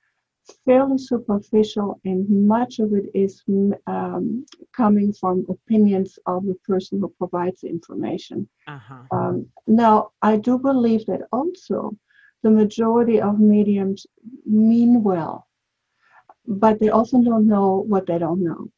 fairly 0.65 0.99
superficial, 0.99 2.01
and 2.05 2.29
much 2.47 2.79
of 2.79 2.93
it 2.95 3.11
is 3.15 3.43
um, 3.87 4.45
coming 4.75 5.13
from 5.13 5.47
opinions 5.49 6.19
of 6.27 6.45
the 6.47 6.55
person 6.67 7.01
who 7.01 7.09
provides 7.19 7.61
the 7.61 7.69
information. 7.69 8.49
Uh-huh. 8.67 9.03
Um, 9.11 9.47
now, 9.67 10.11
I 10.23 10.37
do 10.37 10.59
believe 10.59 11.07
that 11.07 11.23
also 11.33 11.97
the 12.43 12.51
majority 12.51 13.21
of 13.21 13.41
mediums 13.41 14.07
mean 14.47 15.03
well, 15.03 15.47
but 16.47 16.79
they 16.79 16.91
often 16.91 17.25
don't 17.25 17.47
know 17.47 17.85
what 17.87 18.07
they 18.07 18.19
don't 18.19 18.43
know. 18.43 18.69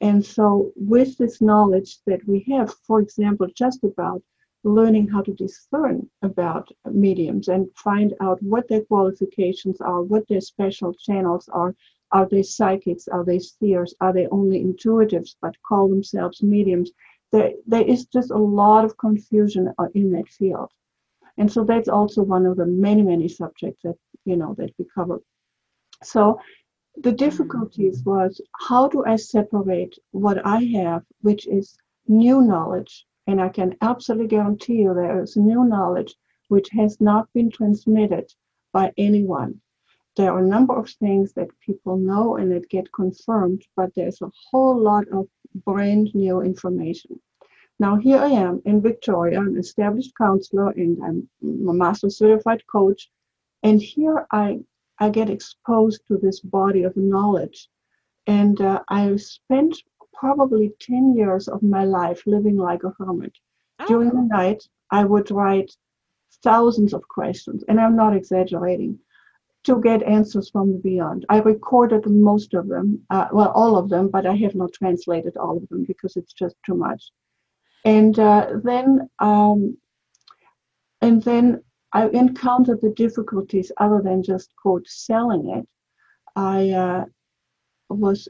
And 0.00 0.24
so, 0.24 0.72
with 0.74 1.16
this 1.18 1.40
knowledge 1.40 1.98
that 2.06 2.26
we 2.26 2.44
have, 2.50 2.74
for 2.86 3.00
example, 3.00 3.46
just 3.54 3.84
about 3.84 4.22
learning 4.64 5.08
how 5.08 5.22
to 5.22 5.32
discern 5.34 6.08
about 6.22 6.68
mediums 6.86 7.48
and 7.48 7.68
find 7.74 8.14
out 8.20 8.42
what 8.42 8.68
their 8.68 8.82
qualifications 8.82 9.80
are, 9.80 10.02
what 10.02 10.26
their 10.28 10.40
special 10.40 10.94
channels 10.94 11.48
are. 11.52 11.74
Are 12.12 12.28
they 12.28 12.42
psychics? 12.42 13.08
Are 13.08 13.24
they 13.24 13.38
seers? 13.38 13.94
Are 14.00 14.12
they 14.12 14.26
only 14.28 14.62
intuitives 14.62 15.34
but 15.40 15.56
call 15.66 15.88
themselves 15.88 16.42
mediums? 16.42 16.90
There, 17.32 17.52
there 17.66 17.82
is 17.82 18.04
just 18.06 18.30
a 18.30 18.36
lot 18.36 18.84
of 18.84 18.98
confusion 18.98 19.72
uh, 19.78 19.86
in 19.94 20.12
that 20.12 20.28
field. 20.28 20.70
And 21.38 21.50
so 21.50 21.64
that's 21.64 21.88
also 21.88 22.22
one 22.22 22.44
of 22.44 22.56
the 22.56 22.66
many, 22.66 23.02
many 23.02 23.28
subjects 23.28 23.80
that, 23.84 23.96
you 24.24 24.36
know, 24.36 24.54
that 24.58 24.70
we 24.78 24.84
cover. 24.94 25.22
So 26.02 26.38
the 26.96 27.12
difficulties 27.12 28.02
was 28.04 28.40
how 28.68 28.88
do 28.88 29.04
I 29.06 29.16
separate 29.16 29.96
what 30.10 30.44
I 30.46 30.62
have, 30.74 31.04
which 31.22 31.46
is 31.46 31.78
new 32.06 32.42
knowledge, 32.42 33.06
and 33.26 33.40
I 33.40 33.48
can 33.48 33.76
absolutely 33.80 34.28
guarantee 34.28 34.82
you 34.82 34.94
there 34.94 35.22
is 35.22 35.36
new 35.36 35.64
knowledge 35.64 36.14
which 36.48 36.68
has 36.72 37.00
not 37.00 37.32
been 37.32 37.50
transmitted 37.50 38.32
by 38.72 38.92
anyone. 38.96 39.60
There 40.16 40.32
are 40.32 40.40
a 40.40 40.46
number 40.46 40.76
of 40.76 40.90
things 40.90 41.32
that 41.34 41.58
people 41.60 41.96
know 41.96 42.36
and 42.36 42.52
that 42.52 42.68
get 42.68 42.92
confirmed, 42.92 43.62
but 43.76 43.94
there's 43.94 44.20
a 44.20 44.30
whole 44.50 44.78
lot 44.78 45.08
of 45.08 45.28
brand 45.54 46.14
new 46.14 46.42
information. 46.42 47.20
Now, 47.78 47.96
here 47.96 48.18
I 48.18 48.28
am 48.28 48.60
in 48.64 48.82
Victoria, 48.82 49.40
an 49.40 49.56
established 49.56 50.12
counselor, 50.16 50.70
and 50.70 51.02
I'm 51.02 51.28
a 51.42 51.72
master 51.72 52.10
certified 52.10 52.62
coach. 52.66 53.10
And 53.62 53.80
here 53.80 54.26
I 54.30 54.60
I 54.98 55.08
get 55.08 55.30
exposed 55.30 56.06
to 56.06 56.18
this 56.18 56.40
body 56.40 56.82
of 56.82 56.96
knowledge. 56.96 57.68
And 58.26 58.60
uh, 58.60 58.82
I 58.88 59.16
spent 59.16 59.82
probably 60.14 60.72
10 60.80 61.16
years 61.16 61.48
of 61.48 61.62
my 61.62 61.84
life 61.84 62.22
living 62.26 62.56
like 62.56 62.84
a 62.84 62.92
hermit. 62.98 63.36
Oh. 63.80 63.86
During 63.86 64.10
the 64.10 64.22
night, 64.22 64.62
I 64.90 65.04
would 65.04 65.30
write 65.30 65.72
thousands 66.42 66.94
of 66.94 67.06
questions, 67.08 67.64
and 67.68 67.80
I'm 67.80 67.96
not 67.96 68.16
exaggerating, 68.16 68.98
to 69.64 69.80
get 69.80 70.02
answers 70.02 70.50
from 70.50 70.72
the 70.72 70.78
beyond. 70.78 71.24
I 71.28 71.38
recorded 71.38 72.06
most 72.06 72.52
of 72.54 72.68
them, 72.68 73.00
uh, 73.10 73.28
well, 73.32 73.52
all 73.54 73.76
of 73.76 73.88
them, 73.88 74.08
but 74.08 74.26
I 74.26 74.34
have 74.36 74.54
not 74.54 74.72
translated 74.72 75.36
all 75.36 75.56
of 75.56 75.68
them 75.68 75.84
because 75.84 76.16
it's 76.16 76.32
just 76.32 76.56
too 76.66 76.74
much. 76.74 77.10
And 77.84 78.18
uh, 78.18 78.58
then, 78.62 79.08
um, 79.18 79.76
and 81.00 81.22
then 81.22 81.62
I 81.92 82.08
encountered 82.08 82.80
the 82.80 82.90
difficulties 82.90 83.70
other 83.76 84.00
than 84.02 84.22
just 84.22 84.50
quote 84.60 84.86
selling 84.88 85.50
it. 85.50 85.68
I 86.34 86.70
uh, 86.70 87.04
was 87.92 88.28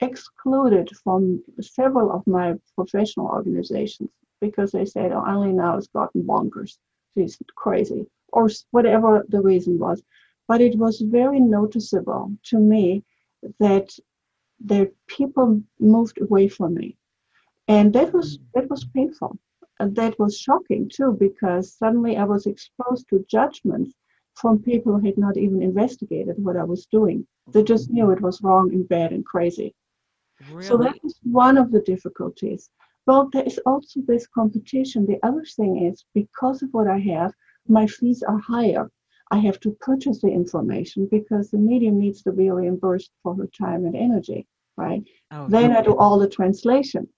excluded 0.00 0.90
from 1.04 1.42
several 1.60 2.12
of 2.12 2.26
my 2.26 2.54
professional 2.74 3.26
organizations 3.28 4.10
because 4.40 4.72
they 4.72 4.84
said, 4.84 5.12
"Oh, 5.12 5.24
Eileen 5.26 5.56
now 5.56 5.74
has 5.76 5.88
gotten 5.88 6.22
bonkers. 6.24 6.78
She's 7.14 7.38
crazy," 7.56 8.06
or 8.32 8.48
whatever 8.70 9.24
the 9.28 9.40
reason 9.42 9.78
was. 9.78 10.02
But 10.48 10.60
it 10.60 10.76
was 10.78 11.00
very 11.00 11.40
noticeable 11.40 12.32
to 12.44 12.58
me 12.58 13.04
that 13.60 13.98
that 14.66 14.92
people 15.06 15.62
moved 15.80 16.20
away 16.20 16.48
from 16.48 16.74
me, 16.74 16.96
and 17.68 17.92
that 17.94 18.12
was 18.12 18.38
mm. 18.38 18.42
that 18.54 18.68
was 18.70 18.84
painful 18.94 19.38
And 19.80 19.94
that 19.96 20.18
was 20.18 20.38
shocking 20.38 20.88
too, 20.88 21.12
because 21.18 21.72
suddenly 21.72 22.16
I 22.16 22.24
was 22.24 22.46
exposed 22.46 23.08
to 23.08 23.24
judgments 23.28 23.94
from 24.40 24.62
people 24.62 24.98
who 24.98 25.06
had 25.06 25.18
not 25.18 25.36
even 25.36 25.62
investigated 25.62 26.36
what 26.38 26.56
I 26.56 26.64
was 26.64 26.86
doing. 26.86 27.26
They 27.52 27.62
just 27.62 27.90
knew 27.90 28.04
mm-hmm. 28.04 28.12
it 28.12 28.20
was 28.20 28.40
wrong 28.42 28.72
and 28.72 28.88
bad 28.88 29.12
and 29.12 29.24
crazy. 29.24 29.74
Really? 30.50 30.64
So 30.64 30.76
that 30.78 30.96
is 31.04 31.18
one 31.22 31.58
of 31.58 31.72
the 31.72 31.80
difficulties. 31.80 32.70
Well, 33.06 33.28
there 33.32 33.44
is 33.44 33.58
also 33.66 34.00
this 34.06 34.26
competition. 34.26 35.06
The 35.06 35.18
other 35.26 35.44
thing 35.56 35.86
is 35.86 36.04
because 36.14 36.62
of 36.62 36.68
what 36.72 36.86
I 36.86 36.98
have, 36.98 37.32
my 37.66 37.86
fees 37.86 38.22
are 38.22 38.38
higher. 38.38 38.90
I 39.30 39.38
have 39.38 39.60
to 39.60 39.76
purchase 39.80 40.20
the 40.20 40.28
information 40.28 41.08
because 41.10 41.50
the 41.50 41.58
medium 41.58 41.98
needs 41.98 42.22
to 42.22 42.32
be 42.32 42.50
reimbursed 42.50 43.10
for 43.22 43.34
her 43.34 43.46
time 43.46 43.84
and 43.84 43.96
energy. 43.96 44.46
right? 44.76 45.02
Oh, 45.32 45.48
then 45.48 45.72
I 45.72 45.82
do 45.82 45.96
all 45.96 46.18
the 46.18 46.28
translation. 46.28 47.08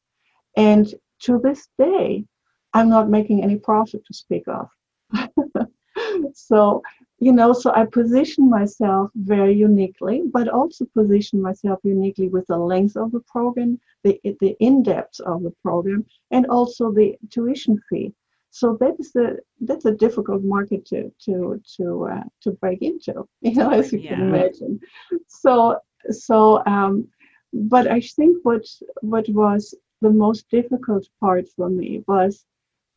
And 0.57 0.93
to 1.21 1.39
this 1.39 1.69
day, 1.79 2.25
I'm 2.73 2.89
not 2.89 3.11
making 3.11 3.43
any 3.43 3.57
profit 3.57 4.03
to 4.07 4.15
speak 4.15 4.45
of. 4.49 4.69
so, 6.35 6.83
you 7.21 7.33
know, 7.33 7.53
so 7.53 7.71
I 7.75 7.85
position 7.85 8.49
myself 8.49 9.11
very 9.15 9.55
uniquely, 9.55 10.23
but 10.33 10.49
also 10.49 10.87
position 10.87 11.41
myself 11.41 11.79
uniquely 11.85 12.29
with 12.29 12.47
the 12.47 12.57
length 12.57 12.97
of 12.97 13.13
the 13.13 13.21
program, 13.21 13.79
the, 14.05 14.19
the 14.41 14.57
in 14.59 14.83
depth 14.83 15.21
of 15.21 15.43
the 15.43 15.53
program, 15.63 16.07
and 16.31 16.47
also 16.47 16.91
the 16.91 17.17
tuition 17.31 17.79
fee. 17.89 18.15
So 18.51 18.77
that 18.81 18.97
is 18.99 19.13
the 19.13 19.39
that's 19.61 19.85
a 19.85 19.95
difficult 19.95 20.43
market 20.43 20.87
to 20.87 21.13
to 21.27 21.61
to 21.77 22.09
uh, 22.11 22.25
to 22.41 22.53
break 22.53 22.81
into, 22.83 23.29
you 23.43 23.55
know, 23.55 23.71
as 23.71 23.93
you 23.93 23.99
yeah. 23.99 24.17
can 24.17 24.29
imagine. 24.29 24.81
So 25.29 25.79
so 26.09 26.65
um, 26.67 27.07
but 27.53 27.87
I 27.87 28.01
think 28.01 28.39
what 28.45 28.65
what 29.03 29.29
was 29.29 29.75
the 30.01 30.11
most 30.11 30.49
difficult 30.51 31.07
part 31.21 31.47
for 31.55 31.69
me 31.69 32.03
was 32.09 32.47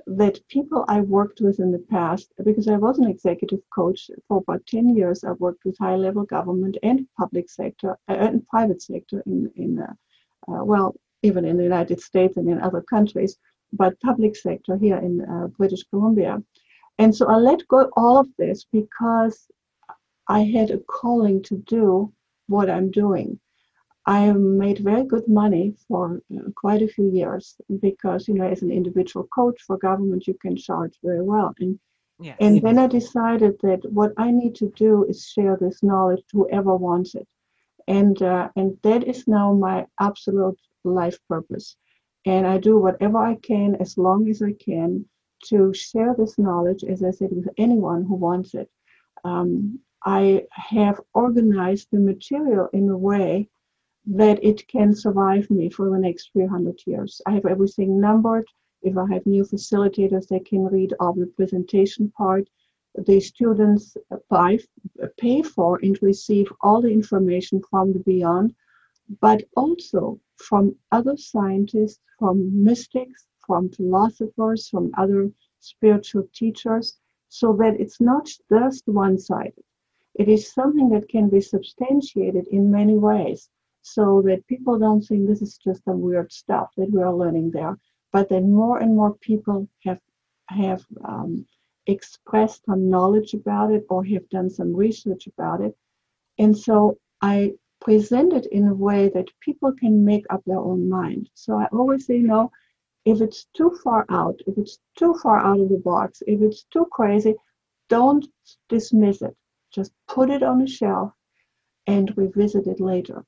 that 0.07 0.45
people 0.48 0.86
I 0.88 1.01
worked 1.01 1.41
with 1.41 1.60
in 1.60 1.72
the 1.72 1.86
past, 1.89 2.33
because 2.43 2.67
I 2.67 2.77
was 2.77 3.00
an 3.00 3.10
executive 3.10 3.62
coach 3.74 4.10
for 4.27 4.38
about 4.38 4.65
10 4.67 4.95
years, 4.95 5.24
I 5.24 5.31
worked 5.33 5.65
with 5.65 5.77
high 5.77 5.95
level 5.95 6.24
government 6.24 6.77
and 6.83 7.07
public 7.17 7.50
sector 7.50 7.98
uh, 8.10 8.13
and 8.13 8.48
private 8.48 8.81
sector 8.81 9.24
in, 9.25 9.51
in 9.55 9.79
uh, 9.79 9.93
uh, 10.51 10.63
well, 10.63 10.95
even 11.22 11.45
in 11.45 11.57
the 11.57 11.63
United 11.63 12.01
States 12.01 12.38
and 12.38 12.50
in 12.50 12.62
other 12.62 12.81
countries, 12.81 13.38
but 13.72 14.00
public 14.01 14.36
sector 14.36 14.77
here 14.77 14.98
in 14.98 15.22
uh, 15.22 15.48
British 15.48 15.83
Columbia. 15.83 16.41
And 17.00 17.15
so 17.15 17.27
I 17.27 17.36
let 17.36 17.67
go 17.67 17.89
all 17.95 18.17
of 18.17 18.27
this 18.38 18.65
because 18.72 19.48
I 20.27 20.41
had 20.41 20.72
a 20.72 20.79
calling 20.79 21.41
to 21.43 21.57
do 21.57 22.13
what 22.48 22.69
I'm 22.69 22.91
doing. 22.91 23.39
I 24.05 24.31
made 24.33 24.79
very 24.79 25.05
good 25.05 25.27
money 25.27 25.75
for 25.88 26.22
uh, 26.36 26.50
quite 26.55 26.81
a 26.81 26.88
few 26.88 27.10
years 27.10 27.55
because, 27.81 28.27
you 28.27 28.33
know, 28.33 28.45
as 28.45 28.62
an 28.62 28.72
individual 28.72 29.27
coach 29.33 29.62
for 29.65 29.77
government, 29.77 30.27
you 30.27 30.33
can 30.41 30.57
charge 30.57 30.98
very 31.01 31.22
well. 31.22 31.53
And, 31.60 31.79
yes. 32.19 32.36
and 32.41 32.62
then 32.62 32.77
I 32.79 32.88
decided 32.88 33.53
that 33.63 33.89
what 33.91 34.12
I 34.17 34.31
need 34.31 34.55
to 34.55 34.69
do 34.75 35.05
is 35.05 35.27
share 35.27 35.57
this 35.60 35.81
knowledge 35.83 36.22
to 36.31 36.39
whoever 36.39 36.75
wants 36.75 37.15
it. 37.15 37.27
And, 37.88 38.22
uh, 38.22 38.50
and 38.57 38.77
that 38.83 39.07
is 39.07 39.25
now 39.27 39.53
my 39.53 39.86
absolute 40.00 40.60
life 40.83 41.17
purpose. 41.29 41.77
And 42.25 42.45
I 42.45 42.57
do 42.57 42.77
whatever 42.77 43.17
I 43.19 43.36
can 43.36 43.75
as 43.75 43.98
long 43.98 44.29
as 44.29 44.41
I 44.41 44.53
can 44.53 45.05
to 45.45 45.74
share 45.74 46.15
this 46.17 46.38
knowledge, 46.38 46.83
as 46.83 47.03
I 47.03 47.12
said, 47.12 47.29
with 47.31 47.50
anyone 47.57 48.03
who 48.03 48.15
wants 48.15 48.53
it. 48.53 48.69
Um, 49.24 49.79
I 50.05 50.45
have 50.51 51.00
organized 51.13 51.88
the 51.91 52.00
material 52.00 52.67
in 52.74 52.89
a 52.89 52.98
way 52.98 53.50
that 54.05 54.43
it 54.43 54.67
can 54.67 54.93
survive 54.93 55.50
me 55.50 55.69
for 55.69 55.89
the 55.89 55.98
next 55.98 56.31
300 56.33 56.81
years. 56.86 57.22
I 57.25 57.31
have 57.31 57.45
everything 57.45 58.01
numbered. 58.01 58.45
If 58.81 58.98
I 58.98 59.07
have 59.13 59.25
new 59.25 59.43
facilitators, 59.43 60.27
they 60.27 60.41
can 60.41 60.65
read 60.65 60.93
all 61.00 61.13
the 61.13 61.27
presentation 61.27 62.12
part. 62.17 62.50
The 62.95 63.22
students 63.22 63.95
buy, 64.29 64.60
pay 65.17 65.41
for 65.41 65.79
and 65.81 65.98
receive 66.01 66.51
all 66.62 66.81
the 66.81 66.91
information 66.91 67.62
from 67.69 67.93
the 67.93 68.00
beyond, 68.00 68.53
but 69.22 69.43
also 69.55 70.19
from 70.36 70.75
other 70.91 71.15
scientists, 71.15 72.00
from 72.19 72.63
mystics, 72.63 73.27
from 73.48 73.69
philosophers, 73.69 74.67
from 74.67 74.91
other 74.98 75.31
spiritual 75.60 76.27
teachers, 76.33 77.00
so 77.29 77.53
that 77.53 77.79
it's 77.79 78.01
not 78.01 78.29
just 78.51 78.86
one 78.88 79.17
sided. 79.17 79.63
It 80.15 80.27
is 80.27 80.53
something 80.53 80.89
that 80.89 81.10
can 81.10 81.29
be 81.29 81.41
substantiated 81.41 82.48
in 82.48 82.69
many 82.69 82.98
ways 82.98 83.50
so 83.83 84.21
that 84.25 84.47
people 84.47 84.79
don't 84.79 85.01
think 85.01 85.27
this 85.27 85.41
is 85.41 85.57
just 85.57 85.83
some 85.83 85.99
weird 85.99 86.31
stuff 86.31 86.69
that 86.77 86.89
we 86.89 87.01
are 87.03 87.13
learning 87.13 87.51
there, 87.51 87.77
but 88.13 88.29
that 88.29 88.41
more 88.41 88.79
and 88.79 88.95
more 88.95 89.13
people 89.15 89.67
have 89.83 89.99
have 90.47 90.85
um, 91.03 91.45
expressed 91.87 92.65
some 92.65 92.89
knowledge 92.89 93.33
about 93.33 93.72
it 93.72 93.85
or 93.89 94.03
have 94.05 94.27
done 94.29 94.50
some 94.50 94.74
research 94.74 95.27
about 95.27 95.59
it. 95.59 95.75
And 96.39 96.57
so 96.57 96.98
I 97.22 97.53
present 97.81 98.31
it 98.31 98.46
in 98.48 98.67
a 98.69 98.74
way 98.74 99.09
that 99.09 99.39
people 99.41 99.74
can 99.74 100.05
make 100.05 100.25
up 100.29 100.41
their 100.46 100.59
own 100.59 100.89
mind. 100.89 101.29
So 101.33 101.57
I 101.57 101.65
always 101.74 102.05
say, 102.05 102.17
you 102.17 102.27
no, 102.27 102.51
if 103.03 103.19
it's 103.19 103.48
too 103.53 103.77
far 103.83 104.05
out, 104.09 104.39
if 104.48 104.57
it's 104.57 104.79
too 104.98 105.13
far 105.22 105.39
out 105.39 105.59
of 105.59 105.67
the 105.67 105.77
box, 105.77 106.24
if 106.25 106.41
it's 106.41 106.63
too 106.72 106.87
crazy, 106.89 107.35
don't 107.89 108.25
dismiss 108.69 109.22
it. 109.22 109.35
Just 109.74 109.91
put 110.07 110.29
it 110.29 110.41
on 110.41 110.61
a 110.61 110.67
shelf 110.67 111.11
and 111.85 112.17
revisit 112.17 112.65
it 112.67 112.79
later 112.79 113.25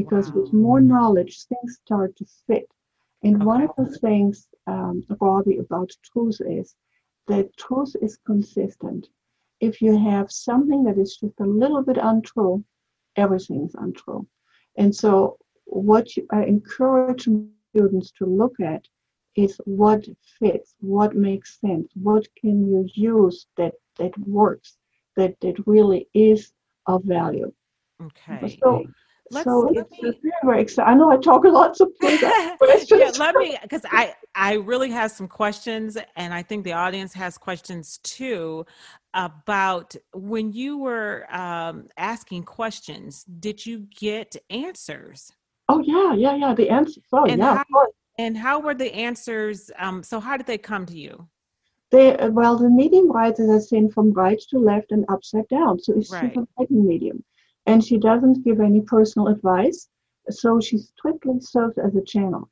because 0.00 0.26
wow. 0.30 0.40
with 0.40 0.52
more 0.52 0.80
knowledge, 0.80 1.34
things 1.44 1.78
start 1.84 2.16
to 2.16 2.26
fit. 2.46 2.68
And 3.22 3.36
okay. 3.36 3.44
one 3.44 3.62
of 3.62 3.72
the 3.76 3.90
things, 3.98 4.48
um, 4.66 5.04
Robbie, 5.20 5.58
about 5.58 5.90
truth 6.10 6.40
is 6.58 6.74
that 7.28 7.56
truth 7.56 7.94
is 8.00 8.18
consistent. 8.26 9.08
If 9.60 9.82
you 9.82 9.92
have 10.10 10.32
something 10.32 10.84
that 10.84 10.98
is 10.98 11.18
just 11.22 11.38
a 11.40 11.52
little 11.62 11.82
bit 11.82 11.98
untrue, 12.00 12.64
everything 13.16 13.66
is 13.66 13.74
untrue. 13.74 14.26
And 14.76 14.94
so, 14.94 15.36
what 15.66 16.16
you, 16.16 16.26
I 16.32 16.44
encourage 16.44 17.28
students 17.70 18.10
to 18.18 18.24
look 18.24 18.56
at 18.74 18.82
is 19.36 19.60
what 19.64 20.02
fits, 20.38 20.74
what 20.80 21.14
makes 21.14 21.60
sense, 21.60 21.88
what 21.94 22.26
can 22.40 22.56
you 22.70 22.88
use 22.94 23.46
that 23.58 23.74
that 23.98 24.16
works, 24.18 24.78
that 25.16 25.34
that 25.42 25.56
really 25.66 26.08
is 26.14 26.52
of 26.86 27.04
value. 27.04 27.52
Okay. 28.02 28.58
So 28.62 28.84
Let's, 29.32 29.44
so 29.44 29.60
let 29.60 29.88
me, 29.92 30.18
very 30.42 30.62
exciting. 30.62 30.92
I 30.92 30.96
know 30.96 31.08
I 31.08 31.16
talk 31.16 31.44
a 31.44 31.48
lot, 31.48 31.76
so 31.76 31.86
questions. 32.00 32.20
yeah, 32.20 33.10
let 33.16 33.36
me 33.36 33.56
because 33.62 33.82
I 33.88 34.14
I 34.34 34.54
really 34.54 34.90
have 34.90 35.12
some 35.12 35.28
questions, 35.28 35.96
and 36.16 36.34
I 36.34 36.42
think 36.42 36.64
the 36.64 36.72
audience 36.72 37.14
has 37.14 37.38
questions 37.38 37.98
too 38.02 38.66
about 39.14 39.94
when 40.12 40.52
you 40.52 40.78
were 40.78 41.32
um, 41.32 41.88
asking 41.96 42.42
questions. 42.42 43.24
Did 43.24 43.64
you 43.64 43.86
get 43.96 44.34
answers? 44.50 45.30
Oh 45.68 45.80
yeah, 45.80 46.12
yeah, 46.14 46.34
yeah. 46.34 46.52
The 46.52 46.68
answers. 46.68 47.04
Oh 47.12 47.24
and 47.24 47.38
yeah. 47.38 47.62
How, 47.72 47.86
and 48.18 48.36
how 48.36 48.58
were 48.58 48.74
the 48.74 48.92
answers? 48.92 49.70
Um, 49.78 50.02
so 50.02 50.18
how 50.18 50.36
did 50.36 50.46
they 50.46 50.58
come 50.58 50.86
to 50.86 50.98
you? 50.98 51.28
They 51.92 52.16
well, 52.30 52.56
the 52.56 52.68
medium 52.68 53.12
writes 53.12 53.38
as 53.38 53.48
I 53.48 53.58
said 53.58 53.92
from 53.92 54.12
right 54.12 54.40
to 54.50 54.58
left 54.58 54.90
and 54.90 55.04
upside 55.08 55.46
down. 55.46 55.78
So 55.78 55.94
it's 55.96 56.10
right. 56.10 56.36
writing 56.58 56.86
medium 56.86 57.22
and 57.66 57.84
she 57.84 57.98
doesn't 57.98 58.44
give 58.44 58.60
any 58.60 58.80
personal 58.80 59.28
advice. 59.28 59.88
So 60.28 60.60
she 60.60 60.78
strictly 60.78 61.40
serves 61.40 61.78
as 61.78 61.96
a 61.96 62.04
channel. 62.04 62.48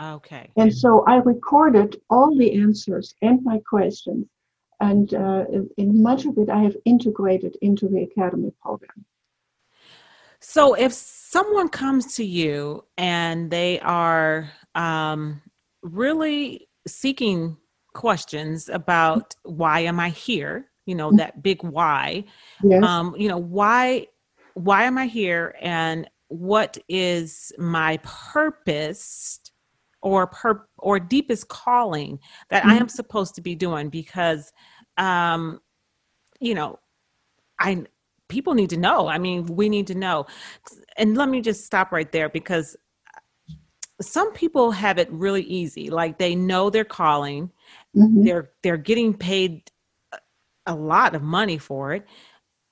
Okay. 0.00 0.50
And 0.56 0.74
so 0.74 1.04
I 1.06 1.16
recorded 1.16 2.00
all 2.10 2.36
the 2.36 2.52
answers 2.60 3.14
and 3.22 3.42
my 3.44 3.60
questions, 3.68 4.26
and 4.80 5.14
uh, 5.14 5.44
in 5.76 6.02
much 6.02 6.24
of 6.26 6.36
it 6.38 6.50
I 6.50 6.62
have 6.62 6.76
integrated 6.84 7.56
into 7.62 7.88
the 7.88 8.02
academy 8.02 8.52
program. 8.60 9.04
So 10.40 10.74
if 10.74 10.92
someone 10.92 11.68
comes 11.68 12.16
to 12.16 12.24
you 12.24 12.84
and 12.98 13.48
they 13.48 13.78
are 13.80 14.50
um, 14.74 15.40
really 15.82 16.68
seeking 16.86 17.58
questions 17.94 18.68
about 18.68 19.36
why 19.44 19.80
am 19.80 20.00
I 20.00 20.08
here, 20.08 20.66
you 20.84 20.96
know, 20.96 21.12
that 21.12 21.44
big 21.44 21.62
why, 21.62 22.24
yes. 22.64 22.82
um, 22.82 23.14
you 23.16 23.28
know, 23.28 23.38
why 23.38 24.08
why 24.54 24.84
am 24.84 24.98
I 24.98 25.06
here 25.06 25.54
and 25.60 26.08
what 26.28 26.78
is 26.88 27.52
my 27.58 27.98
purpose 28.02 29.40
or 30.00 30.26
per 30.26 30.66
or 30.78 30.98
deepest 30.98 31.48
calling 31.48 32.18
that 32.50 32.62
mm-hmm. 32.62 32.72
I 32.72 32.76
am 32.76 32.88
supposed 32.88 33.34
to 33.36 33.40
be 33.40 33.54
doing 33.54 33.88
because 33.88 34.52
um 34.98 35.60
you 36.40 36.54
know 36.54 36.78
I 37.58 37.84
people 38.32 38.54
need 38.54 38.70
to 38.70 38.78
know. 38.78 39.08
I 39.08 39.18
mean, 39.18 39.44
we 39.44 39.68
need 39.68 39.86
to 39.88 39.94
know. 39.94 40.26
And 40.96 41.16
let 41.16 41.28
me 41.28 41.42
just 41.42 41.66
stop 41.66 41.92
right 41.92 42.10
there 42.10 42.30
because 42.30 42.76
some 44.00 44.32
people 44.32 44.70
have 44.72 44.98
it 44.98 45.08
really 45.12 45.42
easy. 45.42 45.90
Like 45.90 46.18
they 46.18 46.34
know 46.34 46.70
they're 46.70 46.84
calling. 46.84 47.50
Mm-hmm. 47.94 48.24
They're 48.24 48.50
they're 48.62 48.78
getting 48.78 49.12
paid 49.14 49.70
a 50.66 50.74
lot 50.74 51.14
of 51.14 51.22
money 51.22 51.58
for 51.58 51.92
it 51.92 52.06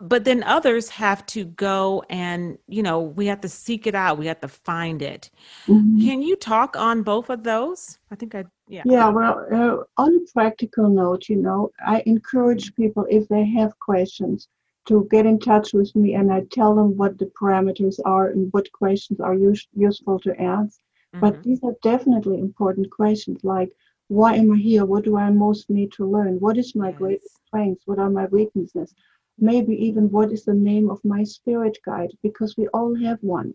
but 0.01 0.25
then 0.25 0.43
others 0.45 0.89
have 0.89 1.25
to 1.27 1.45
go 1.45 2.03
and 2.09 2.59
you 2.67 2.83
know 2.83 3.01
we 3.01 3.27
have 3.27 3.41
to 3.41 3.49
seek 3.49 3.87
it 3.87 3.95
out 3.95 4.19
we 4.19 4.27
have 4.27 4.41
to 4.41 4.49
find 4.49 5.03
it. 5.03 5.31
Mm-hmm. 5.67 6.01
can 6.01 6.23
you 6.23 6.37
talk 6.37 6.77
on 6.77 7.03
both 7.03 7.31
of 7.31 7.45
those? 7.45 7.99
I 8.11 8.15
think 8.17 8.35
i 8.35 8.45
yeah. 8.69 8.83
Yeah 8.85 9.09
well 9.09 9.47
uh, 9.53 10.03
on 10.03 10.15
a 10.17 10.33
practical 10.33 10.89
note 10.89 11.29
you 11.29 11.37
know 11.37 11.71
i 11.85 12.03
encourage 12.07 12.75
people 12.77 13.07
if 13.11 13.29
they 13.29 13.45
have 13.45 13.79
questions 13.79 14.49
to 14.87 15.07
get 15.11 15.27
in 15.27 15.39
touch 15.39 15.73
with 15.75 15.95
me 15.95 16.15
and 16.15 16.33
i 16.33 16.43
tell 16.51 16.75
them 16.75 16.97
what 16.97 17.19
the 17.19 17.31
parameters 17.41 17.99
are 18.05 18.29
and 18.29 18.53
what 18.53 18.73
questions 18.73 19.21
are 19.21 19.35
use, 19.35 19.67
useful 19.75 20.19
to 20.21 20.41
ask. 20.41 20.81
Mm-hmm. 20.81 21.21
but 21.21 21.43
these 21.43 21.61
are 21.65 21.75
definitely 21.83 22.39
important 22.39 22.91
questions 22.91 23.41
like 23.43 23.71
why 24.07 24.35
am 24.35 24.53
i 24.53 24.57
here? 24.57 24.85
What 24.85 25.05
do 25.05 25.17
i 25.17 25.31
most 25.31 25.71
need 25.71 25.93
to 25.93 26.05
learn? 26.05 26.41
What 26.41 26.59
is 26.59 26.75
my 26.75 26.89
yes. 26.89 26.99
greatest 26.99 27.39
strengths? 27.47 27.87
What 27.87 28.01
are 28.01 28.11
my 28.11 28.27
weaknesses 28.27 28.93
maybe 29.41 29.75
even 29.75 30.11
what 30.11 30.33
is 30.33 30.45
the 30.45 30.55
name 30.55 30.91
of 30.91 31.05
my 31.05 31.23
spirit 31.25 31.79
guide 31.85 32.11
because 32.23 32.57
we 32.57 32.69
all 32.69 32.95
have 32.95 33.19
one 33.23 33.55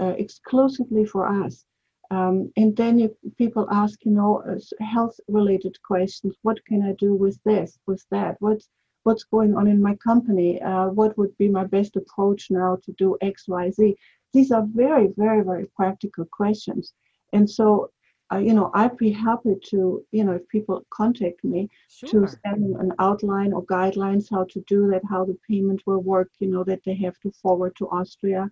uh, 0.00 0.14
exclusively 0.18 1.04
for 1.04 1.26
us. 1.44 1.64
Um, 2.10 2.52
and 2.56 2.76
then 2.76 2.98
you, 2.98 3.16
people 3.38 3.68
ask, 3.70 4.04
you 4.04 4.10
know, 4.10 4.42
uh, 4.42 4.84
health-related 4.84 5.80
questions. 5.82 6.34
What 6.42 6.64
can 6.64 6.82
I 6.82 6.92
do 6.94 7.14
with 7.14 7.38
this, 7.44 7.78
with 7.86 8.04
that? 8.10 8.36
What's 8.40 8.68
what's 9.04 9.24
going 9.24 9.56
on 9.56 9.66
in 9.66 9.80
my 9.80 9.94
company? 9.96 10.60
Uh, 10.60 10.88
what 10.88 11.16
would 11.16 11.36
be 11.38 11.48
my 11.48 11.64
best 11.64 11.96
approach 11.96 12.50
now 12.50 12.76
to 12.84 12.92
do 12.98 13.16
X, 13.22 13.48
Y, 13.48 13.70
Z? 13.70 13.96
These 14.32 14.50
are 14.50 14.66
very, 14.66 15.08
very, 15.16 15.42
very 15.42 15.66
practical 15.74 16.26
questions. 16.26 16.92
And 17.32 17.48
so 17.48 17.90
uh, 18.32 18.38
you 18.38 18.54
know, 18.54 18.70
I'd 18.74 18.96
be 18.96 19.10
happy 19.10 19.56
to, 19.70 20.04
you 20.12 20.24
know, 20.24 20.32
if 20.32 20.46
people 20.48 20.86
contact 20.90 21.42
me 21.42 21.68
sure. 21.88 22.08
to 22.08 22.28
send 22.28 22.62
them 22.62 22.76
an 22.78 22.92
outline 23.00 23.52
or 23.52 23.64
guidelines 23.64 24.30
how 24.30 24.44
to 24.44 24.60
do 24.68 24.88
that, 24.90 25.02
how 25.08 25.24
the 25.24 25.36
payment 25.48 25.82
will 25.84 26.00
work, 26.00 26.30
you 26.38 26.46
know, 26.48 26.62
that 26.64 26.82
they 26.84 26.94
have 26.94 27.18
to 27.20 27.32
forward 27.32 27.74
to 27.76 27.88
Austria, 27.88 28.50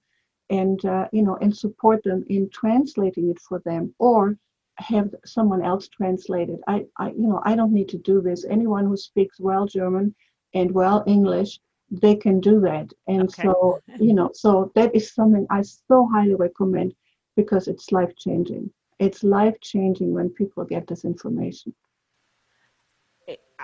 and 0.51 0.85
uh, 0.85 1.07
you 1.13 1.23
know, 1.23 1.37
and 1.37 1.57
support 1.57 2.03
them 2.03 2.25
in 2.29 2.51
translating 2.51 3.31
it 3.31 3.39
for 3.39 3.61
them, 3.65 3.95
or 3.99 4.37
have 4.79 5.15
someone 5.25 5.63
else 5.63 5.89
translate 5.89 6.49
it. 6.49 6.61
I, 6.67 6.87
I, 6.97 7.11
you 7.11 7.29
know, 7.29 7.41
I 7.45 7.55
don't 7.55 7.73
need 7.73 7.89
to 7.91 7.99
do 7.99 8.21
this. 8.21 8.45
Anyone 8.45 8.87
who 8.87 8.97
speaks 8.97 9.39
well 9.39 9.67
German 9.67 10.15
and 10.55 10.73
well 10.73 11.05
English, 11.07 11.61
they 11.91 12.17
can 12.17 12.41
do 12.41 12.61
that. 12.61 12.93
And 13.07 13.25
okay. 13.25 13.43
so, 13.43 13.81
you 13.99 14.15
know, 14.15 14.31
so 14.35 14.73
that 14.75 14.95
is 14.95 15.13
something 15.13 15.47
I 15.51 15.63
so 15.63 16.09
highly 16.13 16.35
recommend 16.35 16.95
because 17.37 17.69
it's 17.69 17.93
life 17.93 18.15
changing 18.17 18.71
it's 18.99 19.23
life 19.23 19.61
changing 19.61 20.13
when 20.13 20.31
people 20.31 20.65
get 20.65 20.87
this 20.87 21.05
information. 21.05 21.75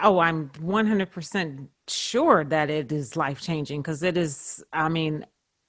Oh, 0.02 0.18
I'm 0.18 0.50
100% 0.50 1.68
sure 1.88 2.44
that 2.44 2.68
it 2.68 2.90
is 2.90 3.16
life 3.16 3.40
changing 3.40 3.80
because 3.80 4.02
it 4.02 4.16
is, 4.16 4.64
I 4.72 4.88
mean, 4.88 5.24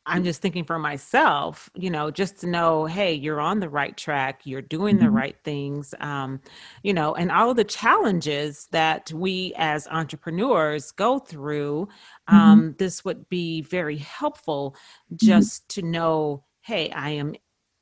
I'm 0.08 0.24
just 0.24 0.42
thinking 0.42 0.66
for 0.66 0.78
myself, 0.78 1.70
you 1.74 1.90
know, 1.90 2.12
just 2.12 2.38
to 2.42 2.48
know, 2.48 2.86
hey, 2.86 3.14
you're 3.14 3.40
on 3.40 3.60
the 3.60 3.70
right 3.70 3.96
track, 3.96 4.42
you're 4.44 4.62
doing 4.62 4.98
the 4.98 5.06
mm-hmm. 5.06 5.16
right 5.16 5.38
things, 5.44 5.96
um, 6.00 6.42
you 6.84 6.94
know, 6.94 7.16
and 7.16 7.32
all 7.32 7.52
of 7.52 7.58
the 7.58 7.64
challenges 7.64 8.68
that 8.72 9.12
we 9.12 9.54
as 9.58 9.88
entrepreneurs 9.88 10.92
go 10.92 11.18
through. 11.18 11.88
Mm-hmm. 12.30 12.36
Um, 12.36 12.62
mm-hmm. 12.62 12.72
This 12.78 13.04
would 13.04 13.30
be 13.30 13.62
very 13.62 13.98
helpful 13.98 14.76
mm-hmm. 15.12 15.26
just 15.26 15.68
mm-hmm. 15.68 15.82
to 15.82 15.88
know, 15.88 16.44
hey, 16.62 16.92
I 16.92 17.12
am, 17.12 17.36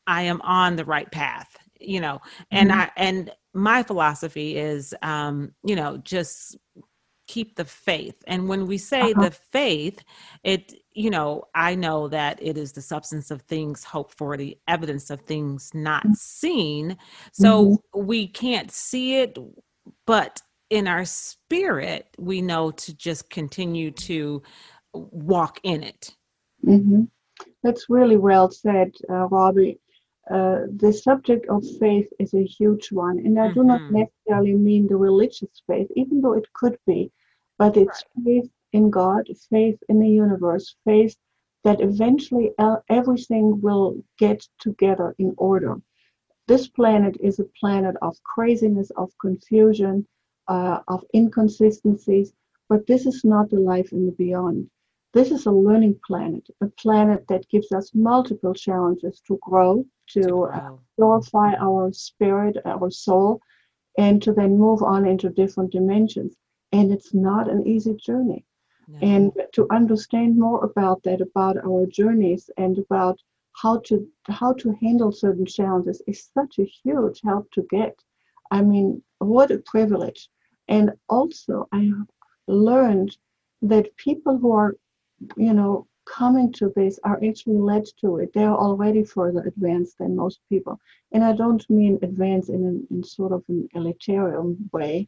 I 0.08 0.24
am 0.24 0.42
on 0.42 0.76
the 0.78 0.86
right 0.86 1.12
path 1.12 1.58
you 1.84 2.00
know 2.00 2.20
and 2.52 2.70
mm-hmm. 2.70 2.82
i 2.82 2.92
and 2.98 3.32
my 3.54 3.84
philosophy 3.84 4.58
is 4.58 4.94
um 5.02 5.52
you 5.64 5.76
know 5.76 5.98
just 5.98 6.58
keep 7.28 7.56
the 7.56 7.66
faith 7.66 8.16
and 8.28 8.50
when 8.50 8.68
we 8.68 8.78
say 8.78 9.12
uh-huh. 9.12 9.22
the 9.22 9.32
faith 9.32 10.04
it 10.44 10.74
you 10.92 11.10
know 11.10 11.44
i 11.56 11.74
know 11.74 12.08
that 12.08 12.38
it 12.42 12.58
is 12.58 12.74
the 12.74 12.82
substance 12.82 13.32
of 13.32 13.42
things 13.44 13.84
hoped 13.84 14.14
for 14.18 14.36
the 14.36 14.58
evidence 14.68 15.10
of 15.10 15.22
things 15.22 15.72
not 15.74 16.04
mm-hmm. 16.04 16.14
seen 16.14 16.98
so 17.32 17.66
mm-hmm. 17.66 18.06
we 18.06 18.28
can't 18.28 18.72
see 18.72 19.20
it 19.20 19.38
but 20.06 20.42
in 20.70 20.88
our 20.88 21.06
spirit 21.06 22.08
we 22.18 22.42
know 22.42 22.72
to 22.72 22.94
just 22.96 23.30
continue 23.30 23.90
to 23.90 24.42
walk 24.94 25.60
in 25.64 25.82
it 25.82 26.16
mm-hmm. 26.66 27.04
that's 27.64 27.90
really 27.90 28.18
well 28.18 28.52
said 28.52 28.92
uh, 29.10 29.28
robbie 29.28 29.80
uh, 30.30 30.62
the 30.78 30.94
subject 30.94 31.48
of 31.50 31.64
faith 31.80 32.08
is 32.20 32.34
a 32.34 32.44
huge 32.44 32.92
one. 32.92 33.20
And 33.20 33.40
I 33.40 33.48
mm-hmm. 33.48 33.60
do 33.60 33.64
not 33.66 33.82
mm-hmm. 33.82 34.00
necessarily 34.00 34.54
mean 34.54 34.88
the 34.88 34.96
religious 34.96 35.62
faith, 35.68 35.90
even 35.96 36.22
though 36.22 36.34
it 36.34 36.52
could 36.54 36.78
be, 36.88 37.12
but 37.58 37.76
it's 37.76 38.04
right. 38.16 38.26
faith 38.26 38.52
in 38.72 38.90
God, 38.90 39.28
faith 39.50 39.80
in 39.90 40.00
the 40.00 40.10
universe, 40.10 40.76
faith 40.86 41.16
that 41.64 41.82
eventually 41.82 42.52
everything 42.90 43.62
will 43.62 44.04
get 44.18 44.46
together 44.60 45.16
in 45.18 45.34
order. 45.38 45.82
This 46.48 46.68
planet 46.68 47.16
is 47.22 47.40
a 47.40 47.50
planet 47.60 47.96
of 48.02 48.22
craziness, 48.24 48.92
of 48.92 49.12
confusion, 49.20 50.06
uh, 50.48 50.80
of 50.90 51.06
inconsistencies, 51.16 52.34
but 52.68 52.86
this 52.86 53.06
is 53.06 53.24
not 53.24 53.50
the 53.50 53.60
life 53.60 53.94
in 53.94 54.06
the 54.06 54.12
beyond. 54.12 54.70
This 55.14 55.32
is 55.32 55.46
a 55.46 55.52
learning 55.52 56.00
planet, 56.08 56.50
a 56.62 56.68
planet 56.68 57.28
that 57.28 57.48
gives 57.50 57.72
us 57.72 57.92
multiple 57.94 58.54
challenges 58.54 59.22
to 59.28 59.38
grow, 59.42 59.86
to 60.10 60.46
uh, 60.46 60.72
purify 60.96 61.54
our 61.60 61.92
spirit, 61.94 62.58
our 62.66 62.90
soul, 62.90 63.40
and 63.98 64.22
to 64.24 64.34
then 64.34 64.58
move 64.58 64.82
on 64.82 65.06
into 65.06 65.30
different 65.30 65.72
dimensions. 65.72 66.36
And 66.72 66.92
it's 66.92 67.14
not 67.14 67.48
an 67.48 67.68
easy 67.68 67.94
journey. 67.94 68.44
No. 68.88 68.98
And 69.02 69.32
to 69.54 69.68
understand 69.70 70.38
more 70.38 70.66
about 70.66 71.04
that, 71.04 71.22
about 71.22 71.58
our 71.58 71.86
journeys, 71.86 72.50
and 72.58 72.78
about 72.80 73.20
how 73.62 73.78
to 73.86 74.08
how 74.28 74.54
to 74.54 74.76
handle 74.82 75.12
certain 75.12 75.46
challenges 75.46 76.02
is 76.08 76.30
such 76.34 76.58
a 76.58 76.66
huge 76.66 77.22
help 77.24 77.52
to 77.52 77.62
get. 77.70 77.96
I 78.50 78.62
mean, 78.62 79.04
what 79.20 79.52
a 79.52 79.60
privilege! 79.60 80.28
And 80.68 80.92
also, 81.08 81.68
I 81.72 81.92
learned 82.48 83.16
that 83.62 83.96
people 83.96 84.38
who 84.38 84.52
are, 84.52 84.76
you 85.38 85.54
know, 85.54 85.88
coming 86.06 86.52
to 86.54 86.72
this 86.76 87.00
are 87.04 87.20
actually 87.24 87.58
led 87.58 87.86
to 88.02 88.18
it. 88.18 88.32
They're 88.34 88.50
already 88.68 89.04
further 89.04 89.42
advanced 89.42 89.98
than 89.98 90.16
most 90.16 90.40
people. 90.50 90.80
And 91.12 91.24
I 91.24 91.34
don't 91.34 91.68
mean 91.70 92.00
advanced 92.02 92.50
in, 92.50 92.64
an, 92.66 92.88
in 92.92 93.04
sort 93.04 93.32
of 93.32 93.44
an 93.48 93.68
elitarian 93.76 94.58
way. 94.72 95.08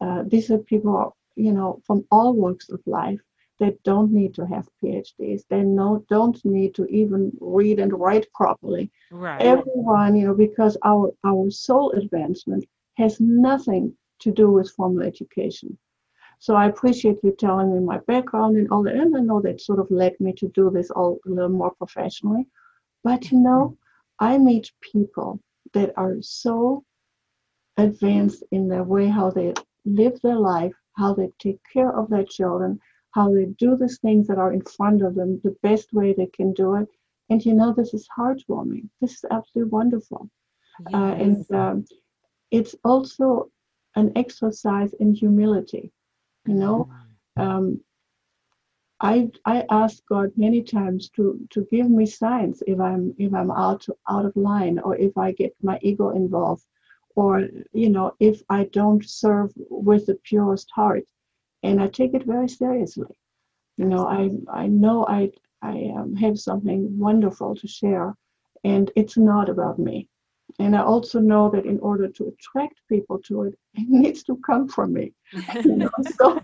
Uh, 0.00 0.24
these 0.26 0.50
are 0.50 0.58
people, 0.58 1.16
you 1.36 1.52
know, 1.52 1.82
from 1.86 2.04
all 2.10 2.32
walks 2.32 2.70
of 2.70 2.80
life 2.86 3.20
that 3.58 3.82
don't 3.82 4.10
need 4.10 4.34
to 4.34 4.46
have 4.46 4.68
PhDs. 4.82 5.42
They 5.48 5.62
no, 5.62 6.04
don't 6.08 6.42
need 6.44 6.74
to 6.76 6.86
even 6.86 7.30
read 7.40 7.78
and 7.78 7.92
write 7.92 8.26
properly. 8.32 8.90
Right. 9.10 9.42
Everyone, 9.42 10.16
you 10.16 10.26
know, 10.26 10.34
because 10.34 10.78
our, 10.82 11.12
our 11.24 11.50
soul 11.50 11.92
advancement 11.92 12.64
has 12.96 13.20
nothing 13.20 13.94
to 14.20 14.32
do 14.32 14.50
with 14.50 14.70
formal 14.70 15.02
education. 15.02 15.76
So 16.42 16.54
I 16.56 16.68
appreciate 16.68 17.18
you 17.22 17.36
telling 17.38 17.70
me 17.70 17.80
my 17.80 17.98
background 18.06 18.56
and 18.56 18.70
all 18.70 18.82
that. 18.84 18.94
And 18.94 19.14
I 19.14 19.20
know 19.20 19.42
that 19.42 19.60
sort 19.60 19.78
of 19.78 19.90
led 19.90 20.18
me 20.20 20.32
to 20.38 20.48
do 20.48 20.70
this 20.70 20.90
all 20.90 21.18
a 21.26 21.28
little 21.28 21.50
more 21.50 21.72
professionally. 21.72 22.46
But 23.04 23.30
you 23.30 23.38
know, 23.38 23.76
I 24.18 24.38
meet 24.38 24.72
people 24.80 25.40
that 25.74 25.92
are 25.98 26.16
so 26.22 26.82
advanced 27.76 28.42
in 28.52 28.68
their 28.68 28.84
way 28.84 29.06
how 29.06 29.30
they 29.30 29.52
live 29.84 30.18
their 30.22 30.38
life, 30.38 30.72
how 30.96 31.12
they 31.12 31.28
take 31.38 31.60
care 31.70 31.94
of 31.94 32.08
their 32.08 32.24
children, 32.24 32.80
how 33.10 33.30
they 33.30 33.44
do 33.58 33.76
the 33.76 33.88
things 33.88 34.26
that 34.28 34.38
are 34.38 34.54
in 34.54 34.62
front 34.62 35.02
of 35.02 35.14
them 35.14 35.42
the 35.44 35.54
best 35.62 35.92
way 35.92 36.14
they 36.14 36.28
can 36.28 36.54
do 36.54 36.74
it. 36.76 36.88
And 37.28 37.44
you 37.44 37.52
know, 37.52 37.74
this 37.74 37.92
is 37.92 38.08
heartwarming. 38.18 38.88
This 39.02 39.12
is 39.12 39.24
absolutely 39.30 39.70
wonderful. 39.70 40.30
Yes. 40.86 40.94
Uh, 40.94 41.14
and 41.24 41.52
um, 41.52 41.84
it's 42.50 42.74
also 42.82 43.50
an 43.94 44.12
exercise 44.16 44.94
in 44.94 45.12
humility 45.14 45.92
you 46.46 46.54
know? 46.54 46.90
Um, 47.36 47.80
I 49.00 49.30
I 49.46 49.64
ask 49.70 50.04
God 50.06 50.32
many 50.36 50.62
times 50.62 51.08
to 51.16 51.40
to 51.50 51.66
give 51.70 51.88
me 51.90 52.04
signs 52.06 52.62
if 52.66 52.78
I'm 52.78 53.14
if 53.18 53.32
I'm 53.32 53.50
out 53.50 53.86
out 54.08 54.26
of 54.26 54.36
line 54.36 54.78
or 54.78 54.96
if 54.96 55.16
I 55.16 55.32
get 55.32 55.54
my 55.62 55.78
ego 55.82 56.10
involved 56.10 56.64
or 57.16 57.48
you 57.72 57.88
know 57.88 58.14
if 58.20 58.42
I 58.50 58.64
don't 58.64 59.04
serve 59.04 59.52
with 59.70 60.06
the 60.06 60.16
purest 60.16 60.70
heart. 60.74 61.04
And 61.62 61.82
I 61.82 61.88
take 61.88 62.14
it 62.14 62.24
very 62.24 62.48
seriously. 62.48 63.14
You 63.78 63.86
know 63.86 64.06
I 64.06 64.30
I 64.52 64.66
know 64.66 65.06
I 65.06 65.32
I 65.62 65.92
um, 65.96 66.14
have 66.16 66.38
something 66.38 66.98
wonderful 66.98 67.56
to 67.56 67.66
share 67.66 68.14
and 68.64 68.90
it's 68.96 69.16
not 69.16 69.48
about 69.48 69.78
me 69.78 70.09
and 70.58 70.76
I 70.76 70.82
also 70.82 71.20
know 71.20 71.50
that 71.50 71.66
in 71.66 71.78
order 71.80 72.08
to 72.08 72.28
attract 72.28 72.80
people 72.88 73.18
to 73.26 73.44
it, 73.44 73.58
it 73.74 73.88
needs 73.88 74.22
to 74.24 74.36
come 74.46 74.68
from 74.68 74.92
me. 74.92 75.12
You 75.64 75.76
know? 75.76 75.90
so 76.16 76.38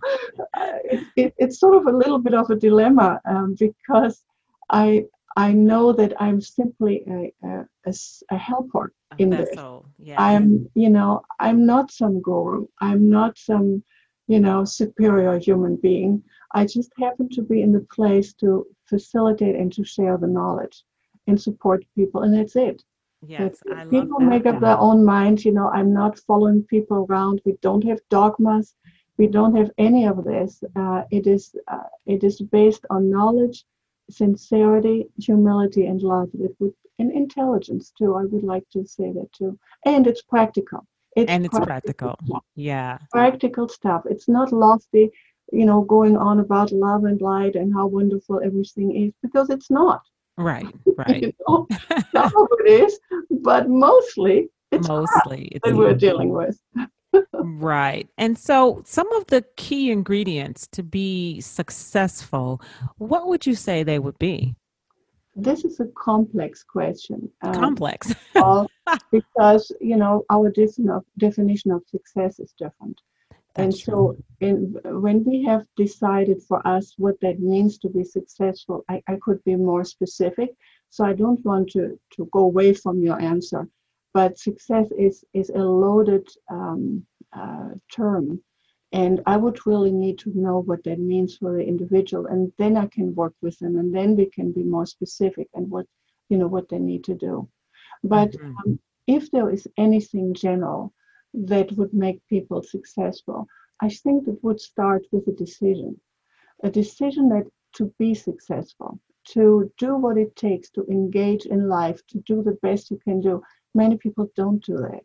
uh, 0.55 0.79
it, 0.85 1.05
it, 1.17 1.35
it's 1.39 1.59
sort 1.59 1.77
of 1.77 1.87
a 1.87 1.97
little 1.97 2.19
bit 2.19 2.35
of 2.35 2.51
a 2.51 2.57
dilemma 2.57 3.21
um, 3.25 3.57
because 3.59 4.23
I 4.71 5.05
I 5.37 5.53
know 5.53 5.93
that 5.93 6.15
I'm 6.19 6.41
simply 6.41 7.03
a, 7.07 7.47
a, 7.47 7.67
a, 7.87 7.95
a 8.31 8.39
helper 8.39 8.93
a 9.13 9.23
in 9.23 9.31
vessel. 9.31 9.87
this. 9.99 10.09
Yeah. 10.09 10.23
I'm 10.23 10.69
you 10.75 10.91
know 10.91 11.23
I'm 11.41 11.67
not 11.67 11.91
some 11.91 12.21
guru. 12.21 12.67
I'm 12.81 13.11
not 13.11 13.39
some 13.39 13.83
you 14.29 14.41
know 14.41 14.65
superior 14.65 15.39
human 15.39 15.77
being. 15.77 16.23
I 16.53 16.65
just 16.65 16.93
happen 16.99 17.29
to 17.31 17.43
be 17.43 17.61
in 17.61 17.73
the 17.73 17.87
place 17.95 18.33
to 18.35 18.67
facilitate 18.89 19.57
and 19.57 19.73
to 19.75 19.85
share 19.85 20.17
the 20.17 20.29
knowledge 20.29 20.85
and 21.27 21.41
support 21.41 21.85
people, 21.95 22.23
and 22.23 22.35
that's 22.35 22.57
it. 22.57 22.83
Yes, 23.29 23.63
people 23.91 24.21
make 24.21 24.47
up 24.47 24.61
their 24.61 24.79
own 24.79 25.05
minds. 25.05 25.45
You 25.45 25.53
know, 25.53 25.69
I'm 25.69 25.93
not 25.93 26.19
following 26.19 26.63
people 26.65 27.07
around. 27.09 27.41
We 27.45 27.57
don't 27.61 27.85
have 27.85 28.01
dogmas. 28.09 28.75
We 29.19 29.27
don't 29.27 29.57
have 29.57 29.71
any 29.79 30.07
of 30.07 30.25
this. 30.25 30.63
Uh, 30.75 31.03
it 31.11 31.27
is 31.27 31.55
uh, 31.69 31.89
it 32.07 32.23
is 32.25 32.41
based 32.41 32.85
on 32.91 33.11
knowledge, 33.11 33.65
sincerity, 34.11 35.09
humility, 35.19 35.87
and 35.87 36.03
love. 36.03 36.29
It 36.35 36.55
would 36.59 36.75
and 36.99 37.13
intelligence 37.13 37.93
too. 37.97 38.15
I 38.15 38.25
would 38.25 38.45
like 38.45 38.69
to 38.71 38.87
say 38.87 39.13
that 39.13 39.33
too. 39.33 39.59
And 39.85 40.07
it's 40.07 40.23
practical. 40.23 40.87
It's 41.17 41.31
and 41.31 41.45
it's 41.45 41.59
practical. 41.59 42.17
practical. 42.17 42.45
Yeah. 42.55 42.99
Practical 43.13 43.69
stuff. 43.69 44.03
It's 44.07 44.29
not 44.29 44.53
lofty, 44.53 45.11
you 45.53 45.65
know, 45.65 45.83
going 45.83 46.17
on 46.17 46.41
about 46.41 46.73
love 46.73 47.05
and 47.05 47.21
light 47.21 47.55
and 47.55 47.73
how 47.73 47.87
wonderful 47.87 48.41
everything 48.45 48.95
is 48.95 49.13
because 49.23 49.51
it's 49.51 49.71
not. 49.71 50.03
Right, 50.37 50.67
right. 50.99 51.23
you 51.23 51.33
know? 51.49 51.67
Some 52.13 52.37
of 52.37 52.49
it 52.65 52.71
is, 52.71 52.99
but 53.31 53.69
mostly 53.69 54.49
it's 54.73 54.89
mostly 54.89 55.47
it's 55.53 55.67
that 55.67 55.77
we're 55.77 55.95
dealing 55.95 56.31
with. 56.31 56.59
right. 57.33 58.09
And 58.19 58.37
so, 58.37 58.83
some 58.85 59.11
of 59.13 59.27
the 59.27 59.45
key 59.57 59.91
ingredients 59.91 60.67
to 60.73 60.83
be 60.83 61.41
successful, 61.41 62.61
what 62.99 63.27
would 63.29 63.47
you 63.47 63.55
say 63.55 63.83
they 63.83 63.99
would 63.99 64.19
be? 64.19 64.55
This 65.35 65.65
is 65.65 65.81
a 65.81 65.87
complex 65.95 66.65
question. 66.65 67.31
Um, 67.43 67.55
complex. 67.55 68.15
because, 69.13 69.71
you 69.81 69.97
know, 69.97 70.25
our 70.31 70.51
definition 70.51 70.89
of, 70.89 71.05
definition 71.19 71.71
of 71.71 71.83
success 71.87 72.39
is 72.41 72.55
different. 72.59 73.01
That's 73.57 73.65
and 73.65 73.75
so, 73.75 74.17
in, 74.41 74.77
when 74.85 75.25
we 75.25 75.43
have 75.45 75.65
decided 75.77 76.43
for 76.43 76.67
us 76.67 76.95
what 76.99 77.19
that 77.21 77.41
means 77.41 77.79
to 77.79 77.89
be 77.89 78.05
successful, 78.05 78.85
I, 78.89 79.03
I 79.09 79.17
could 79.17 79.43
be 79.45 79.57
more 79.57 79.85
specific. 79.85 80.51
So, 80.91 81.05
I 81.05 81.15
don't 81.15 81.45
want 81.45 81.71
to, 81.71 81.99
to 82.17 82.29
go 82.33 82.41
away 82.41 82.75
from 82.75 83.03
your 83.03 83.21
answer. 83.21 83.69
But 84.13 84.39
success 84.39 84.89
is 84.99 85.25
is 85.35 85.51
a 85.51 85.65
loaded 85.65 86.27
um, 86.51 87.07
uh, 87.33 87.71
term. 87.93 88.43
And 88.93 89.21
i 89.27 89.37
would 89.37 89.67
really 89.67 89.93
need 89.93 90.19
to 90.21 90.31
know 90.35 90.63
what 90.63 90.85
that 90.85 90.99
means 90.99 91.37
for 91.37 91.53
the 91.53 91.65
individual. 91.65 92.27
And 92.27 92.53
then 92.57 92.77
i 92.77 92.87
can 92.87 93.15
work 93.15 93.35
with 93.43 93.59
them 93.59 93.77
and 93.77 93.95
then 93.95 94.17
we 94.17 94.27
can 94.27 94.53
be 94.53 94.63
more 94.63 94.87
specific 94.87 95.49
and 95.55 95.69
what 95.71 95.87
you 96.31 96.39
know 96.39 96.47
what 96.47 96.69
they 96.69 96.79
need 96.79 97.05
to 97.05 97.15
do. 97.15 97.49
But 98.05 98.31
mm-hmm. 98.33 98.57
um, 98.59 98.81
if 99.07 99.31
there 99.31 99.51
is 99.51 99.69
anything 99.77 100.35
general 100.35 100.93
that 101.37 101.71
would 101.73 101.93
make 101.93 102.27
people 102.29 102.63
successful 102.63 103.47
i 103.81 103.89
think 103.89 104.27
it 104.27 104.39
would 104.43 104.61
start 104.61 105.05
with 105.13 105.27
a 105.29 105.33
decision 105.33 105.99
a 106.65 106.71
decision 106.71 107.29
that 107.29 107.45
to 107.73 107.93
be 107.99 108.15
successful 108.15 108.99
to 109.25 109.71
do 109.77 109.97
what 109.97 110.17
it 110.17 110.35
takes 110.37 110.71
to 110.71 110.87
engage 110.87 111.47
in 111.47 111.69
life 111.69 112.01
to 112.07 112.19
do 112.21 112.43
the 112.43 112.59
best 112.63 112.91
you 112.91 112.99
can 113.05 113.21
do 113.21 113.43
many 113.77 113.97
people 113.97 114.29
don't 114.35 114.65
do 114.65 114.79
that. 114.79 115.05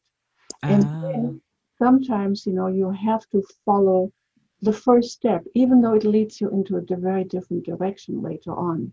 And 0.64 0.86
ah. 0.88 1.84
sometimes, 1.84 2.46
you 2.46 2.54
know, 2.54 2.68
you 2.68 2.90
have 2.92 3.28
to 3.30 3.44
follow 3.66 4.12
the 4.62 4.74
first 4.74 5.12
step, 5.12 5.44
even 5.54 5.82
though 5.82 5.94
it 5.94 6.04
leads 6.04 6.40
you 6.40 6.50
into 6.50 6.78
a 6.78 6.96
very 6.96 7.24
different 7.26 7.66
direction 7.66 8.22
later 8.22 8.54
on. 8.54 8.92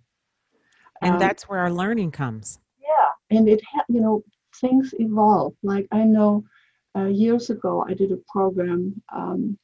And 1.00 1.14
um, 1.14 1.18
that's 1.18 1.48
where 1.48 1.60
our 1.60 1.72
learning 1.72 2.10
comes. 2.10 2.58
Yeah. 2.80 3.36
And 3.36 3.48
it, 3.48 3.60
ha- 3.72 3.84
you 3.88 4.00
know, 4.00 4.24
things 4.60 4.94
evolve. 4.98 5.54
Like 5.62 5.86
I 5.92 6.04
know 6.04 6.44
uh, 6.98 7.06
years 7.06 7.50
ago, 7.50 7.84
I 7.88 7.94
did 7.94 8.12
a 8.12 8.18
program. 8.28 9.00
Um, 9.12 9.58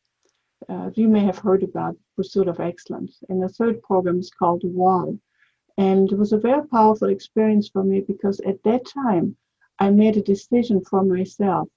uh, 0.68 0.90
you 0.94 1.08
may 1.08 1.20
have 1.20 1.38
heard 1.38 1.62
about 1.62 1.96
Pursuit 2.16 2.48
of 2.48 2.60
Excellence. 2.60 3.22
And 3.28 3.42
the 3.42 3.48
third 3.48 3.82
program 3.82 4.18
is 4.20 4.30
called 4.30 4.62
WAL. 4.64 5.18
And 5.76 6.10
it 6.10 6.18
was 6.18 6.32
a 6.32 6.38
very 6.38 6.66
powerful 6.68 7.08
experience 7.08 7.68
for 7.68 7.82
me 7.82 8.00
because 8.00 8.40
at 8.40 8.62
that 8.62 8.86
time, 8.86 9.36
I 9.80 9.90
made 9.90 10.16
a 10.16 10.22
decision 10.22 10.82
for 10.84 11.02
myself 11.04 11.68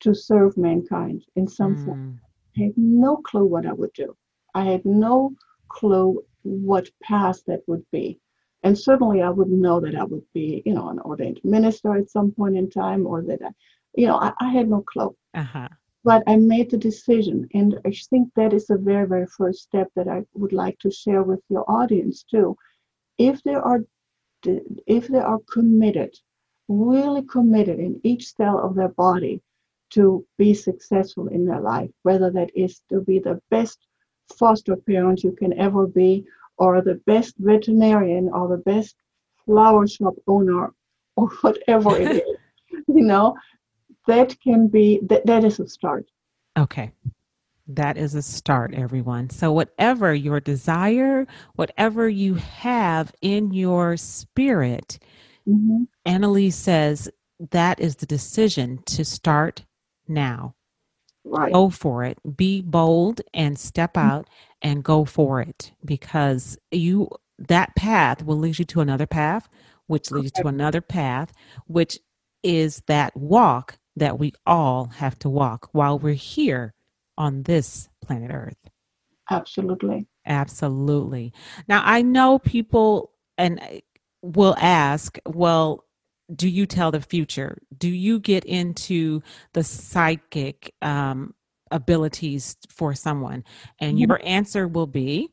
to 0.00 0.14
serve 0.14 0.56
mankind 0.56 1.24
in 1.36 1.48
some 1.48 1.76
mm. 1.76 1.84
form. 1.84 2.20
I 2.56 2.64
had 2.64 2.72
no 2.76 3.16
clue 3.16 3.44
what 3.44 3.66
I 3.66 3.72
would 3.72 3.92
do. 3.92 4.16
I 4.54 4.64
had 4.64 4.84
no 4.84 5.32
clue 5.68 6.24
what 6.42 6.88
path 7.02 7.42
that 7.46 7.62
would 7.66 7.84
be. 7.90 8.18
And 8.62 8.78
certainly 8.78 9.22
I 9.22 9.30
wouldn't 9.30 9.60
know 9.60 9.80
that 9.80 9.96
I 9.96 10.04
would 10.04 10.24
be, 10.32 10.62
you 10.66 10.74
know, 10.74 10.88
an 10.90 11.00
ordained 11.00 11.40
minister 11.44 11.96
at 11.96 12.10
some 12.10 12.30
point 12.32 12.56
in 12.56 12.70
time 12.70 13.06
or 13.06 13.22
that 13.22 13.40
I, 13.42 13.50
you 13.94 14.06
know, 14.06 14.16
I, 14.16 14.32
I 14.40 14.48
had 14.50 14.68
no 14.68 14.82
clue. 14.82 15.14
Uh-huh. 15.34 15.68
But 16.02 16.22
I 16.26 16.36
made 16.36 16.70
the 16.70 16.78
decision. 16.78 17.46
And 17.52 17.78
I 17.84 17.92
think 18.08 18.30
that 18.34 18.54
is 18.54 18.66
the 18.66 18.78
very, 18.78 19.06
very 19.06 19.26
first 19.26 19.62
step 19.62 19.88
that 19.96 20.08
I 20.08 20.22
would 20.34 20.52
like 20.52 20.78
to 20.80 20.90
share 20.90 21.22
with 21.22 21.40
your 21.50 21.70
audience 21.70 22.22
too. 22.22 22.56
If 23.18 23.42
they 23.42 23.54
are 23.54 23.80
if 24.86 25.08
they 25.08 25.18
are 25.18 25.38
committed 25.52 26.16
really 26.70 27.22
committed 27.22 27.80
in 27.80 28.00
each 28.04 28.32
cell 28.34 28.58
of 28.60 28.76
their 28.76 28.88
body 28.88 29.42
to 29.90 30.24
be 30.38 30.54
successful 30.54 31.26
in 31.26 31.44
their 31.44 31.60
life, 31.60 31.90
whether 32.04 32.30
that 32.30 32.50
is 32.54 32.80
to 32.88 33.00
be 33.00 33.18
the 33.18 33.40
best 33.50 33.78
foster 34.38 34.76
parent 34.76 35.24
you 35.24 35.32
can 35.32 35.52
ever 35.58 35.86
be, 35.88 36.24
or 36.58 36.80
the 36.80 36.94
best 37.06 37.34
veterinarian, 37.38 38.30
or 38.32 38.46
the 38.46 38.62
best 38.62 38.94
flower 39.44 39.86
shop 39.88 40.14
owner, 40.28 40.72
or 41.16 41.28
whatever 41.40 41.96
it 41.96 42.10
is. 42.28 42.38
You 42.86 43.02
know, 43.02 43.36
that 44.06 44.38
can 44.40 44.68
be 44.68 45.00
that, 45.04 45.26
that 45.26 45.44
is 45.44 45.60
a 45.60 45.68
start. 45.68 46.06
Okay. 46.58 46.92
That 47.68 47.96
is 47.96 48.16
a 48.16 48.22
start, 48.22 48.74
everyone. 48.74 49.30
So, 49.30 49.52
whatever 49.52 50.12
your 50.12 50.40
desire, 50.40 51.26
whatever 51.54 52.08
you 52.08 52.34
have 52.34 53.12
in 53.22 53.52
your 53.52 53.96
spirit, 53.96 54.98
Mm-hmm. 55.48 55.84
Annalise 56.04 56.56
says 56.56 57.10
that 57.50 57.80
is 57.80 57.96
the 57.96 58.06
decision 58.06 58.82
to 58.86 59.04
start 59.04 59.64
now. 60.06 60.54
Right. 61.24 61.52
Go 61.52 61.70
for 61.70 62.04
it. 62.04 62.18
Be 62.36 62.62
bold 62.62 63.20
and 63.34 63.58
step 63.58 63.94
mm-hmm. 63.94 64.08
out 64.08 64.28
and 64.62 64.84
go 64.84 65.04
for 65.04 65.40
it 65.40 65.72
because 65.84 66.58
you 66.70 67.08
that 67.38 67.74
path 67.74 68.22
will 68.22 68.38
lead 68.38 68.58
you 68.58 68.64
to 68.66 68.80
another 68.80 69.06
path, 69.06 69.48
which 69.86 70.10
leads 70.10 70.32
okay. 70.32 70.42
to 70.42 70.48
another 70.48 70.80
path, 70.80 71.32
which 71.66 71.98
is 72.42 72.82
that 72.86 73.16
walk 73.16 73.78
that 74.00 74.18
we 74.18 74.32
all 74.46 74.86
have 74.86 75.18
to 75.20 75.28
walk 75.28 75.68
while 75.72 75.98
we're 75.98 76.14
here 76.14 76.72
on 77.18 77.42
this 77.42 77.88
planet 78.02 78.30
Earth. 78.32 78.56
Absolutely. 79.30 80.06
Absolutely. 80.26 81.32
Now 81.68 81.82
I 81.84 82.02
know 82.02 82.38
people 82.38 83.12
and 83.36 83.60
will 84.22 84.56
ask, 84.58 85.18
well, 85.26 85.84
do 86.34 86.48
you 86.48 86.64
tell 86.64 86.90
the 86.90 87.00
future? 87.00 87.58
Do 87.76 87.88
you 87.88 88.20
get 88.20 88.44
into 88.44 89.22
the 89.52 89.62
psychic 89.62 90.74
um, 90.80 91.34
abilities 91.70 92.56
for 92.70 92.94
someone? 92.94 93.44
And 93.80 93.98
mm-hmm. 93.98 94.10
your 94.10 94.20
answer 94.24 94.66
will 94.66 94.86
be? 94.86 95.30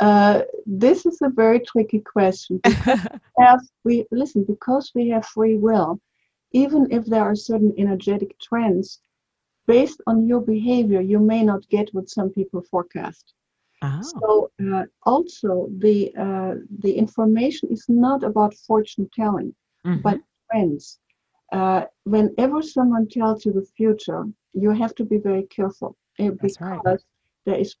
Uh, 0.00 0.40
this 0.66 1.04
is 1.04 1.18
a 1.22 1.28
very 1.28 1.60
tricky 1.60 2.00
question. 2.00 2.60
have, 2.64 3.60
we 3.84 4.06
listen 4.10 4.42
because 4.42 4.90
we 4.94 5.10
have 5.10 5.24
free 5.26 5.56
will. 5.56 6.00
Even 6.52 6.86
if 6.90 7.06
there 7.06 7.22
are 7.22 7.34
certain 7.34 7.72
energetic 7.78 8.38
trends, 8.38 9.00
based 9.66 10.00
on 10.06 10.26
your 10.26 10.40
behavior, 10.40 11.00
you 11.00 11.18
may 11.18 11.42
not 11.42 11.68
get 11.68 11.92
what 11.92 12.08
some 12.10 12.30
people 12.30 12.62
forecast. 12.62 13.34
Oh. 13.82 14.00
So 14.02 14.50
uh, 14.72 14.84
also 15.04 15.68
the 15.78 16.12
uh, 16.16 16.54
the 16.84 16.92
information 16.92 17.68
is 17.70 17.84
not 17.88 18.22
about 18.22 18.54
fortune 18.54 19.08
telling, 19.12 19.54
mm-hmm. 19.84 20.00
but 20.02 20.20
trends. 20.50 20.98
Uh, 21.52 21.84
whenever 22.04 22.62
someone 22.62 23.08
tells 23.08 23.44
you 23.44 23.52
the 23.52 23.66
future, 23.76 24.24
you 24.54 24.70
have 24.70 24.94
to 24.94 25.04
be 25.04 25.18
very 25.18 25.44
careful 25.44 25.96
uh, 26.18 26.30
because 26.30 26.60
right. 26.60 27.00
there 27.44 27.58
is 27.58 27.74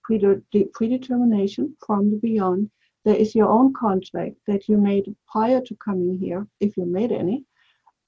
predetermination 0.74 1.76
from 1.86 2.10
the 2.10 2.18
beyond. 2.18 2.70
There 3.04 3.16
is 3.16 3.34
your 3.34 3.48
own 3.48 3.72
contract 3.72 4.36
that 4.46 4.68
you 4.68 4.76
made 4.76 5.14
prior 5.26 5.60
to 5.60 5.74
coming 5.76 6.18
here, 6.18 6.46
if 6.60 6.76
you 6.76 6.84
made 6.84 7.12
any, 7.12 7.44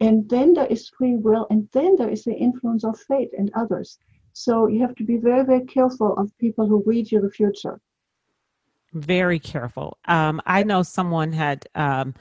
and 0.04 0.28
then 0.28 0.52
there 0.52 0.66
is 0.66 0.90
free 0.90 1.16
will, 1.16 1.46
and 1.48 1.66
then 1.72 1.96
there 1.96 2.10
is 2.10 2.24
the 2.24 2.34
influence 2.34 2.84
of 2.84 2.98
fate 3.08 3.30
and 3.38 3.50
others. 3.54 3.98
So 4.34 4.66
you 4.66 4.80
have 4.80 4.94
to 4.96 5.04
be 5.04 5.16
very, 5.16 5.44
very 5.44 5.64
careful 5.64 6.14
of 6.18 6.36
people 6.38 6.66
who 6.66 6.82
read 6.84 7.10
you 7.10 7.20
the 7.22 7.30
future. 7.30 7.80
Very 8.92 9.38
careful. 9.38 9.96
Um, 10.04 10.42
I 10.44 10.62
know 10.62 10.82
someone 10.82 11.32
had 11.32 11.66
um, 11.74 12.14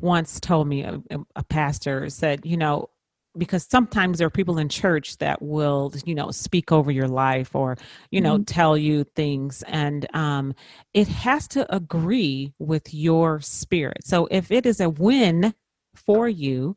once 0.00 0.40
told 0.40 0.66
me, 0.66 0.82
a, 0.82 1.00
a 1.36 1.44
pastor 1.44 2.10
said, 2.10 2.44
you 2.44 2.56
know, 2.56 2.90
because 3.36 3.64
sometimes 3.70 4.18
there 4.18 4.26
are 4.26 4.30
people 4.30 4.58
in 4.58 4.68
church 4.68 5.18
that 5.18 5.40
will 5.40 5.92
you 6.04 6.14
know 6.14 6.30
speak 6.32 6.72
over 6.72 6.90
your 6.90 7.06
life 7.06 7.54
or 7.54 7.76
you 8.10 8.20
know 8.20 8.34
mm-hmm. 8.34 8.44
tell 8.44 8.76
you 8.76 9.04
things 9.04 9.62
and 9.68 10.08
um 10.14 10.54
it 10.92 11.06
has 11.06 11.46
to 11.46 11.72
agree 11.72 12.52
with 12.58 12.92
your 12.92 13.38
spirit 13.40 13.98
so 14.02 14.26
if 14.30 14.50
it 14.50 14.66
is 14.66 14.80
a 14.80 14.88
win 14.88 15.54
for 15.94 16.28
you 16.28 16.74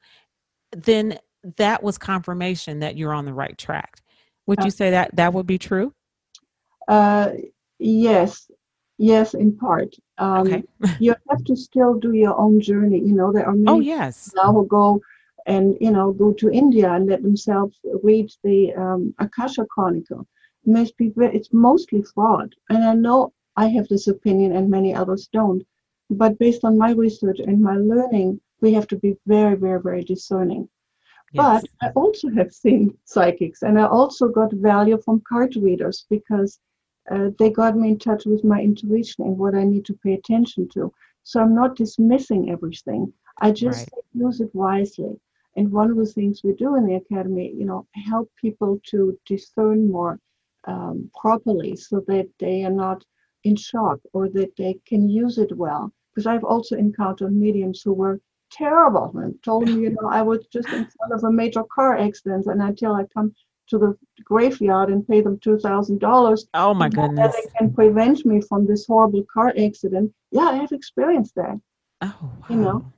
then 0.71 1.19
that 1.57 1.84
was 1.84 1.97
confirmation 1.97 2.79
that 2.79 2.97
you're 2.97 3.13
on 3.13 3.25
the 3.25 3.34
right 3.34 3.57
track. 3.57 4.01
Would 4.47 4.63
you 4.63 4.71
say 4.71 4.91
that 4.91 5.15
that 5.15 5.34
would 5.34 5.47
be 5.47 5.57
true? 5.57 5.93
Uh, 6.88 7.31
yes, 7.79 8.49
yes, 8.97 9.34
in 9.34 9.55
part. 9.57 9.95
Um, 10.17 10.47
okay. 10.47 10.63
you 10.99 11.15
have 11.29 11.43
to 11.45 11.55
still 11.55 11.95
do 11.95 12.13
your 12.13 12.38
own 12.38 12.60
journey. 12.60 12.99
You 12.99 13.13
know, 13.13 13.31
there 13.31 13.45
are 13.47 13.53
many 13.53 13.77
oh 13.77 13.79
yes 13.79 14.31
now 14.36 14.51
who 14.51 14.65
go 14.67 15.01
and 15.45 15.77
you 15.79 15.91
know 15.91 16.12
go 16.12 16.31
to 16.34 16.51
India 16.51 16.91
and 16.91 17.07
let 17.07 17.23
themselves 17.23 17.77
read 18.03 18.29
the 18.43 18.73
um, 18.73 19.13
Akasha 19.19 19.65
Chronicle. 19.65 20.27
Most 20.65 20.95
people, 20.97 21.23
it's 21.23 21.49
mostly 21.51 22.03
fraud, 22.13 22.53
and 22.69 22.84
I 22.84 22.93
know 22.93 23.34
I 23.55 23.67
have 23.69 23.88
this 23.88 24.07
opinion, 24.07 24.55
and 24.55 24.69
many 24.69 24.93
others 24.93 25.27
don't. 25.34 25.63
But 26.10 26.38
based 26.38 26.63
on 26.63 26.77
my 26.77 26.91
research 26.91 27.39
and 27.39 27.62
my 27.62 27.77
learning, 27.77 28.39
we 28.62 28.74
have 28.74 28.88
to 28.88 28.97
be 28.97 29.15
very, 29.26 29.56
very, 29.56 29.82
very 29.82 30.04
discerning. 30.04 30.69
Yes. 31.34 31.63
But 31.80 31.88
I 31.88 31.91
also 31.93 32.30
have 32.30 32.52
seen 32.52 32.97
psychics, 33.06 33.62
and 33.62 33.80
I 33.80 33.88
also 33.88 34.28
got 34.28 34.52
value 34.54 35.00
from 35.04 35.24
card 35.28 35.56
readers 35.56 36.06
because 36.10 36.60
uh, 37.10 37.30
they 37.39 37.50
got 37.50 37.76
me 37.76 37.89
in 37.89 38.00
touch 38.00 38.26
with 38.26 38.43
my 38.43 38.62
intuition 38.62 39.26
and 39.26 39.38
what 39.38 39.56
I 39.56 39.63
need 39.63 39.86
to 39.86 40.00
pay 40.04 40.13
attention 40.13 40.67
to. 40.74 40.93
So 41.24 41.39
I'm 41.41 41.56
not 41.56 41.76
dismissing 41.76 42.52
everything. 42.52 43.13
I 43.39 43.52
just 43.52 43.89
right. 43.93 44.04
use 44.13 44.41
it 44.41 44.54
wisely. 44.54 45.19
And 45.56 45.71
one 45.71 45.89
of 45.89 45.97
the 45.97 46.06
things 46.06 46.41
we 46.43 46.54
do 46.54 46.76
in 46.76 46.86
the 46.86 46.95
academy, 46.95 47.54
you 47.54 47.65
know, 47.65 47.88
help 47.93 48.30
people 48.39 48.80
to 48.89 49.17
discern 49.26 49.91
more 49.91 50.19
um, 50.65 51.10
properly 51.19 51.76
so 51.76 52.02
that 52.08 52.30
they 52.39 52.63
are 52.63 52.71
not 52.71 53.04
in 53.43 53.56
shock 53.56 54.00
or 54.13 54.30
that 54.30 54.56
they 54.58 54.80
can 54.86 55.10
use 55.10 55.38
it 55.38 55.56
well. 55.58 55.91
Because 56.13 56.28
I've 56.28 56.43
also 56.43 56.76
encountered 56.76 57.34
mediums 57.34 57.82
who 57.82 57.93
were 57.93 58.19
terrible 58.51 59.11
and 59.15 59.41
told 59.43 59.65
me, 59.65 59.73
you 59.73 59.89
know, 59.91 60.09
I 60.09 60.21
was 60.21 60.45
just 60.47 60.67
in 60.69 60.87
front 60.97 61.13
of 61.13 61.23
a 61.23 61.31
major 61.31 61.63
car 61.73 61.97
accident 61.97 62.45
and 62.47 62.61
until 62.61 62.93
I 62.93 63.05
come 63.13 63.33
to 63.69 63.77
the 63.77 63.97
graveyard 64.23 64.89
and 64.89 65.07
pay 65.07 65.21
them 65.21 65.39
two 65.39 65.57
thousand 65.59 65.99
dollars. 65.99 66.47
Oh 66.53 66.73
my 66.73 66.89
goodness! 66.89 67.35
They 67.35 67.49
can 67.57 67.73
prevent 67.73 68.25
me 68.25 68.41
from 68.41 68.67
this 68.67 68.85
horrible 68.85 69.25
car 69.33 69.53
accident. 69.57 70.13
Yeah, 70.31 70.49
I 70.49 70.55
have 70.55 70.71
experienced 70.71 71.35
that. 71.35 71.59
Oh, 72.01 72.15
wow. 72.21 72.45
you 72.49 72.55
know, 72.57 72.93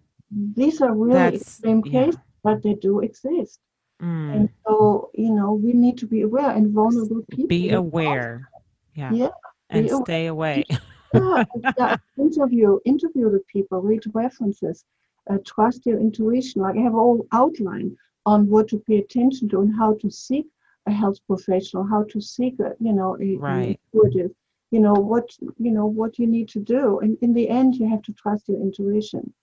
these 0.56 0.82
are 0.82 0.94
really 0.94 1.14
That's, 1.14 1.42
extreme 1.42 1.84
yeah. 1.86 2.06
cases, 2.06 2.20
but 2.44 2.64
they 2.64 2.74
do 2.74 3.02
exist. 3.02 3.60
Mm. 4.02 4.36
And 4.36 4.50
so, 4.66 5.12
you 5.14 5.32
know, 5.32 5.54
we 5.54 5.74
need 5.74 5.98
to 6.00 6.08
be 6.08 6.22
aware 6.22 6.52
and 6.52 6.72
vulnerable 6.72 7.24
people. 7.30 7.48
Be 7.48 7.72
aware. 7.72 8.50
Yeah. 8.96 9.12
Yeah. 9.12 9.30
And 9.70 9.90
stay 9.90 10.28
away. 10.28 10.66
yeah, 11.14 11.44
yeah, 11.78 11.98
interview, 12.18 12.80
interview 12.86 13.32
the 13.32 13.42
people, 13.52 13.82
read 13.82 14.04
references, 14.14 14.84
uh, 15.30 15.38
trust 15.46 15.86
your 15.86 16.00
intuition. 16.00 16.62
Like 16.62 16.78
I 16.78 16.82
have 16.82 16.96
all 16.96 17.26
outline 17.32 17.96
on 18.26 18.48
what 18.48 18.68
to 18.70 18.80
pay 18.80 19.00
attention 19.00 19.50
to 19.50 19.62
and 19.62 19.76
how 19.76 19.96
to 20.02 20.10
seek 20.10 20.46
a 20.88 20.92
health 20.92 21.18
professional, 21.28 21.86
how 21.86 22.04
to 22.10 22.22
seek 22.22 22.60
a, 22.60 22.74
you 22.80 22.94
know, 22.94 23.18
a, 23.22 23.38
right. 23.38 23.80
intuitive, 23.94 24.32
you 24.72 24.80
know, 24.80 24.94
what, 24.94 25.30
you 25.58 25.72
know, 25.72 25.86
what 25.86 26.20
you 26.20 26.28
need 26.28 26.50
to 26.50 26.60
do. 26.60 27.00
And 27.00 27.18
in 27.22 27.34
the 27.34 27.50
end, 27.50 27.76
you 27.76 27.90
have 27.90 28.02
to 28.04 28.14
trust 28.14 28.48
your 28.48 28.60
intuition. 28.60 29.34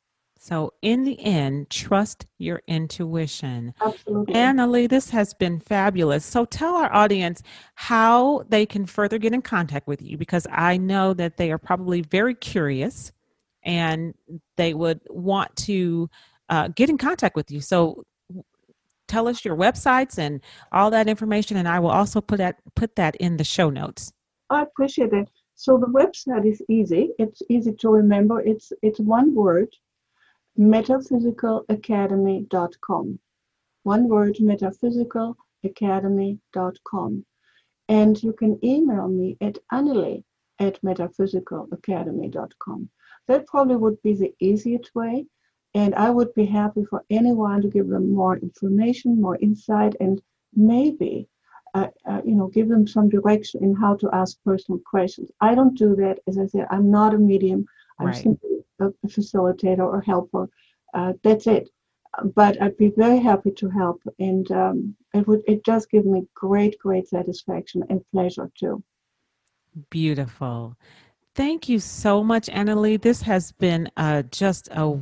So, 0.42 0.72
in 0.80 1.04
the 1.04 1.20
end, 1.20 1.68
trust 1.68 2.24
your 2.38 2.62
intuition. 2.66 3.74
Absolutely. 3.78 4.32
Annalie, 4.32 4.88
this 4.88 5.10
has 5.10 5.34
been 5.34 5.60
fabulous. 5.60 6.24
So, 6.24 6.46
tell 6.46 6.76
our 6.76 6.90
audience 6.94 7.42
how 7.74 8.44
they 8.48 8.64
can 8.64 8.86
further 8.86 9.18
get 9.18 9.34
in 9.34 9.42
contact 9.42 9.86
with 9.86 10.00
you 10.00 10.16
because 10.16 10.46
I 10.50 10.78
know 10.78 11.12
that 11.12 11.36
they 11.36 11.52
are 11.52 11.58
probably 11.58 12.00
very 12.00 12.34
curious 12.34 13.12
and 13.62 14.14
they 14.56 14.74
would 14.74 15.00
want 15.08 15.54
to 15.56 16.08
uh, 16.48 16.68
get 16.68 16.88
in 16.88 16.98
contact 16.98 17.36
with 17.36 17.50
you. 17.50 17.60
So, 17.60 18.04
tell 19.08 19.26
us 19.26 19.44
your 19.44 19.56
websites 19.56 20.18
and 20.18 20.40
all 20.72 20.90
that 20.90 21.08
information, 21.08 21.56
and 21.56 21.68
I 21.68 21.80
will 21.80 21.90
also 21.90 22.20
put 22.20 22.38
that 22.38 22.56
put 22.74 22.96
that 22.96 23.16
in 23.16 23.36
the 23.36 23.44
show 23.44 23.70
notes. 23.70 24.12
I 24.50 24.62
appreciate 24.62 25.12
it. 25.12 25.28
So 25.54 25.76
the 25.76 25.86
website 25.86 26.50
is 26.50 26.62
easy. 26.70 27.10
It's 27.18 27.42
easy 27.50 27.74
to 27.80 27.90
remember. 27.90 28.40
It's 28.40 28.72
it's 28.82 28.98
one 28.98 29.34
word, 29.34 29.68
metaphysicalacademy.com. 30.58 33.18
One 33.82 34.08
word, 34.08 34.36
metaphysicalacademy.com. 34.40 37.26
And 37.88 38.22
you 38.22 38.32
can 38.32 38.58
email 38.64 39.08
me 39.08 39.36
at 39.42 39.58
annalie 39.70 40.24
at 40.60 40.80
metaphysicalacademy.com. 40.82 42.88
That 43.30 43.46
probably 43.46 43.76
would 43.76 44.02
be 44.02 44.14
the 44.14 44.34
easiest 44.40 44.92
way. 44.92 45.24
And 45.72 45.94
I 45.94 46.10
would 46.10 46.34
be 46.34 46.46
happy 46.46 46.84
for 46.84 47.04
anyone 47.10 47.62
to 47.62 47.68
give 47.68 47.88
them 47.88 48.12
more 48.12 48.36
information, 48.36 49.20
more 49.20 49.36
insight, 49.36 49.94
and 50.00 50.20
maybe, 50.52 51.28
uh, 51.74 51.90
uh, 52.04 52.22
you 52.24 52.34
know, 52.34 52.48
give 52.48 52.68
them 52.68 52.88
some 52.88 53.08
direction 53.08 53.62
in 53.62 53.76
how 53.76 53.94
to 53.98 54.10
ask 54.12 54.36
personal 54.44 54.80
questions. 54.84 55.30
I 55.40 55.54
don't 55.54 55.78
do 55.78 55.94
that. 55.94 56.18
As 56.26 56.38
I 56.38 56.46
said, 56.46 56.66
I'm 56.72 56.90
not 56.90 57.14
a 57.14 57.18
medium. 57.18 57.66
I'm 58.00 58.08
right. 58.08 58.16
simply 58.16 58.50
a, 58.80 58.86
a, 58.86 59.06
facilitator 59.06 59.86
or 59.94 60.00
helper. 60.00 60.48
Uh, 60.92 61.12
that's 61.22 61.46
it. 61.46 61.70
But 62.34 62.60
I'd 62.60 62.76
be 62.78 62.92
very 62.96 63.20
happy 63.20 63.52
to 63.52 63.70
help, 63.70 64.02
and 64.18 64.50
um, 64.50 64.96
it 65.14 65.28
would. 65.28 65.42
It 65.46 65.62
does 65.62 65.86
give 65.86 66.04
me 66.04 66.26
great, 66.34 66.76
great 66.80 67.06
satisfaction 67.06 67.84
and 67.88 68.04
pleasure 68.10 68.50
too. 68.58 68.82
Beautiful. 69.88 70.76
Thank 71.40 71.70
you 71.70 71.78
so 71.78 72.22
much, 72.22 72.48
Annalie. 72.48 73.00
This 73.00 73.22
has 73.22 73.50
been 73.52 73.90
uh, 73.96 74.24
just 74.24 74.68
a 74.72 75.00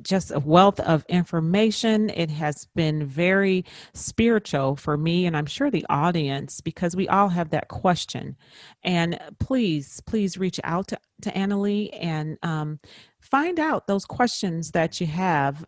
just 0.00 0.30
a 0.30 0.38
wealth 0.38 0.78
of 0.78 1.04
information. 1.08 2.08
It 2.10 2.30
has 2.30 2.68
been 2.76 3.04
very 3.04 3.64
spiritual 3.92 4.76
for 4.76 4.96
me, 4.96 5.26
and 5.26 5.36
I'm 5.36 5.46
sure 5.46 5.68
the 5.68 5.84
audience, 5.88 6.60
because 6.60 6.94
we 6.94 7.08
all 7.08 7.30
have 7.30 7.50
that 7.50 7.66
question. 7.66 8.36
And 8.84 9.18
please, 9.40 10.00
please 10.06 10.38
reach 10.38 10.60
out 10.62 10.86
to, 10.88 10.98
to 11.22 11.36
and 11.36 12.38
um, 12.44 12.78
find 13.20 13.58
out 13.58 13.88
those 13.88 14.04
questions 14.04 14.70
that 14.70 15.00
you 15.00 15.08
have 15.08 15.64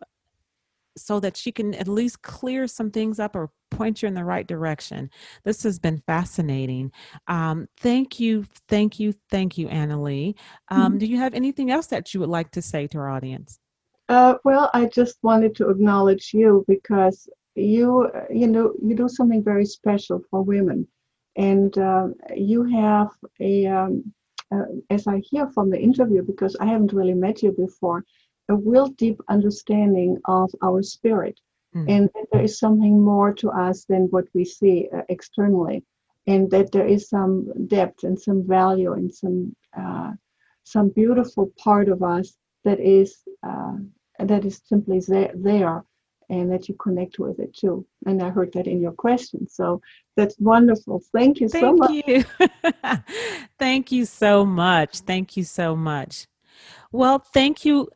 so 1.01 1.19
that 1.19 1.37
she 1.37 1.51
can 1.51 1.73
at 1.75 1.87
least 1.87 2.21
clear 2.21 2.67
some 2.67 2.91
things 2.91 3.19
up 3.19 3.35
or 3.35 3.51
point 3.71 4.01
you 4.01 4.07
in 4.07 4.13
the 4.13 4.25
right 4.25 4.47
direction. 4.47 5.09
This 5.43 5.63
has 5.63 5.79
been 5.79 6.01
fascinating. 6.05 6.91
Um, 7.27 7.67
thank 7.77 8.19
you, 8.19 8.45
thank 8.67 8.99
you, 8.99 9.13
thank 9.29 9.57
you, 9.57 9.67
Annalie. 9.67 10.35
Um, 10.69 10.91
mm-hmm. 10.91 10.97
Do 10.97 11.05
you 11.05 11.17
have 11.17 11.33
anything 11.33 11.71
else 11.71 11.87
that 11.87 12.13
you 12.13 12.19
would 12.19 12.29
like 12.29 12.51
to 12.51 12.61
say 12.61 12.87
to 12.87 12.97
our 12.97 13.09
audience? 13.09 13.59
Uh, 14.09 14.35
well, 14.43 14.71
I 14.73 14.85
just 14.85 15.17
wanted 15.21 15.55
to 15.57 15.69
acknowledge 15.69 16.31
you 16.33 16.65
because 16.67 17.29
you, 17.55 18.09
you 18.29 18.47
know, 18.47 18.73
you 18.81 18.95
do 18.95 19.07
something 19.07 19.43
very 19.43 19.65
special 19.65 20.21
for 20.31 20.41
women, 20.41 20.87
and 21.35 21.77
uh, 21.77 22.07
you 22.35 22.63
have 22.63 23.09
a, 23.39 23.67
um, 23.67 24.13
uh, 24.51 24.63
as 24.89 25.05
I 25.05 25.19
hear 25.19 25.47
from 25.51 25.69
the 25.69 25.79
interview, 25.79 26.23
because 26.23 26.55
I 26.59 26.65
haven't 26.65 26.93
really 26.93 27.13
met 27.13 27.43
you 27.43 27.51
before, 27.51 28.03
a 28.49 28.55
real 28.55 28.87
deep 28.87 29.21
understanding 29.29 30.17
of 30.25 30.49
our 30.63 30.81
spirit, 30.81 31.39
mm. 31.75 31.85
and 31.87 32.09
that 32.13 32.25
there 32.31 32.41
is 32.41 32.59
something 32.59 33.01
more 33.01 33.33
to 33.33 33.49
us 33.49 33.85
than 33.85 34.03
what 34.09 34.25
we 34.33 34.43
see 34.43 34.89
uh, 34.95 35.01
externally, 35.09 35.83
and 36.27 36.49
that 36.51 36.71
there 36.71 36.87
is 36.87 37.09
some 37.09 37.51
depth 37.67 38.03
and 38.03 38.19
some 38.19 38.45
value 38.47 38.93
and 38.93 39.13
some 39.13 39.55
uh, 39.77 40.11
some 40.63 40.89
beautiful 40.89 41.51
part 41.57 41.89
of 41.89 42.03
us 42.03 42.37
that 42.63 42.79
is 42.79 43.17
uh, 43.47 43.77
that 44.19 44.45
is 44.45 44.61
simply 44.65 44.99
there, 45.07 45.31
there 45.35 45.83
and 46.29 46.51
that 46.51 46.69
you 46.69 46.75
connect 46.75 47.17
with 47.19 47.39
it 47.39 47.55
too. 47.55 47.85
And 48.05 48.21
I 48.21 48.29
heard 48.29 48.53
that 48.53 48.67
in 48.67 48.81
your 48.81 48.91
question. 48.91 49.47
So 49.49 49.81
that's 50.15 50.35
wonderful. 50.39 51.01
Thank 51.11 51.39
you 51.39 51.49
Thank 51.49 51.65
so 51.65 51.73
much. 51.73 51.91
You. 52.05 52.23
thank 53.59 53.91
you 53.91 54.05
so 54.05 54.45
much. 54.45 54.99
Thank 54.99 55.35
you 55.37 55.43
so 55.43 55.75
much. 55.75 56.27
Well, 56.91 57.19
thank 57.19 57.65
you 57.65 57.89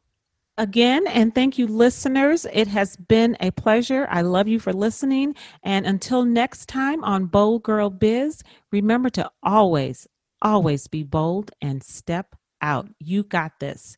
again. 0.58 1.08
And 1.08 1.34
thank 1.34 1.58
you, 1.58 1.68
listeners. 1.68 2.46
It 2.52 2.68
has 2.68 2.96
been 2.96 3.38
a 3.40 3.52
pleasure. 3.52 4.08
I 4.10 4.22
love 4.22 4.48
you 4.48 4.60
for 4.60 4.74
listening. 4.74 5.36
And 5.64 5.86
until 5.86 6.26
next 6.26 6.68
time 6.68 7.04
on 7.04 7.26
Bold 7.26 7.64
Girl 7.64 7.90
Biz, 7.90 8.44
remember 8.72 9.10
to 9.12 9.32
always, 9.42 10.08
always 10.42 10.88
be 10.88 11.04
bold 11.04 11.52
and 11.62 11.84
step 11.84 12.36
out. 12.62 12.88
You 13.00 13.24
got 13.24 13.60
this. 13.60 13.98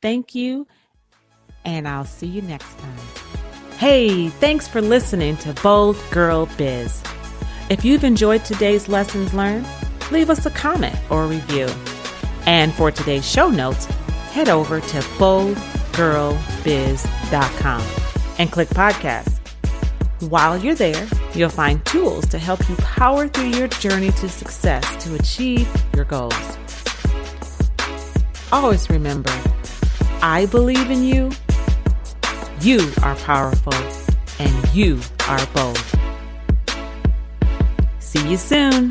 Thank 0.00 0.34
you 0.34 0.66
and 1.64 1.86
I'll 1.86 2.04
see 2.04 2.26
you 2.26 2.42
next 2.42 2.78
time. 2.78 2.96
Hey, 3.78 4.28
thanks 4.28 4.66
for 4.66 4.80
listening 4.80 5.36
to 5.38 5.52
Bold 5.62 5.96
Girl 6.10 6.48
Biz. 6.56 7.02
If 7.70 7.84
you've 7.84 8.04
enjoyed 8.04 8.44
today's 8.44 8.88
lessons 8.88 9.34
learned, 9.34 9.66
leave 10.10 10.30
us 10.30 10.46
a 10.46 10.50
comment 10.50 10.96
or 11.10 11.24
a 11.24 11.26
review. 11.26 11.68
And 12.46 12.72
for 12.72 12.90
today's 12.90 13.30
show 13.30 13.48
notes, 13.50 13.84
head 14.32 14.48
over 14.48 14.80
to 14.80 15.02
boldgirlbiz.com 15.98 17.82
and 18.38 18.52
click 18.52 18.68
podcast. 18.68 19.38
While 20.20 20.58
you're 20.58 20.74
there, 20.74 21.06
you'll 21.34 21.48
find 21.48 21.84
tools 21.84 22.26
to 22.28 22.38
help 22.38 22.68
you 22.68 22.76
power 22.76 23.28
through 23.28 23.48
your 23.50 23.68
journey 23.68 24.10
to 24.12 24.28
success 24.28 25.04
to 25.04 25.14
achieve 25.14 25.68
your 25.94 26.04
goals. 26.04 26.34
Always 28.50 28.88
remember, 28.88 29.32
I 30.22 30.46
believe 30.50 30.90
in 30.90 31.02
you 31.02 31.30
you 32.60 32.90
are 33.02 33.14
powerful 33.16 33.74
and 34.40 34.74
you 34.74 35.00
are 35.28 35.46
bold. 35.54 35.80
See 38.00 38.28
you 38.28 38.36
soon. 38.36 38.90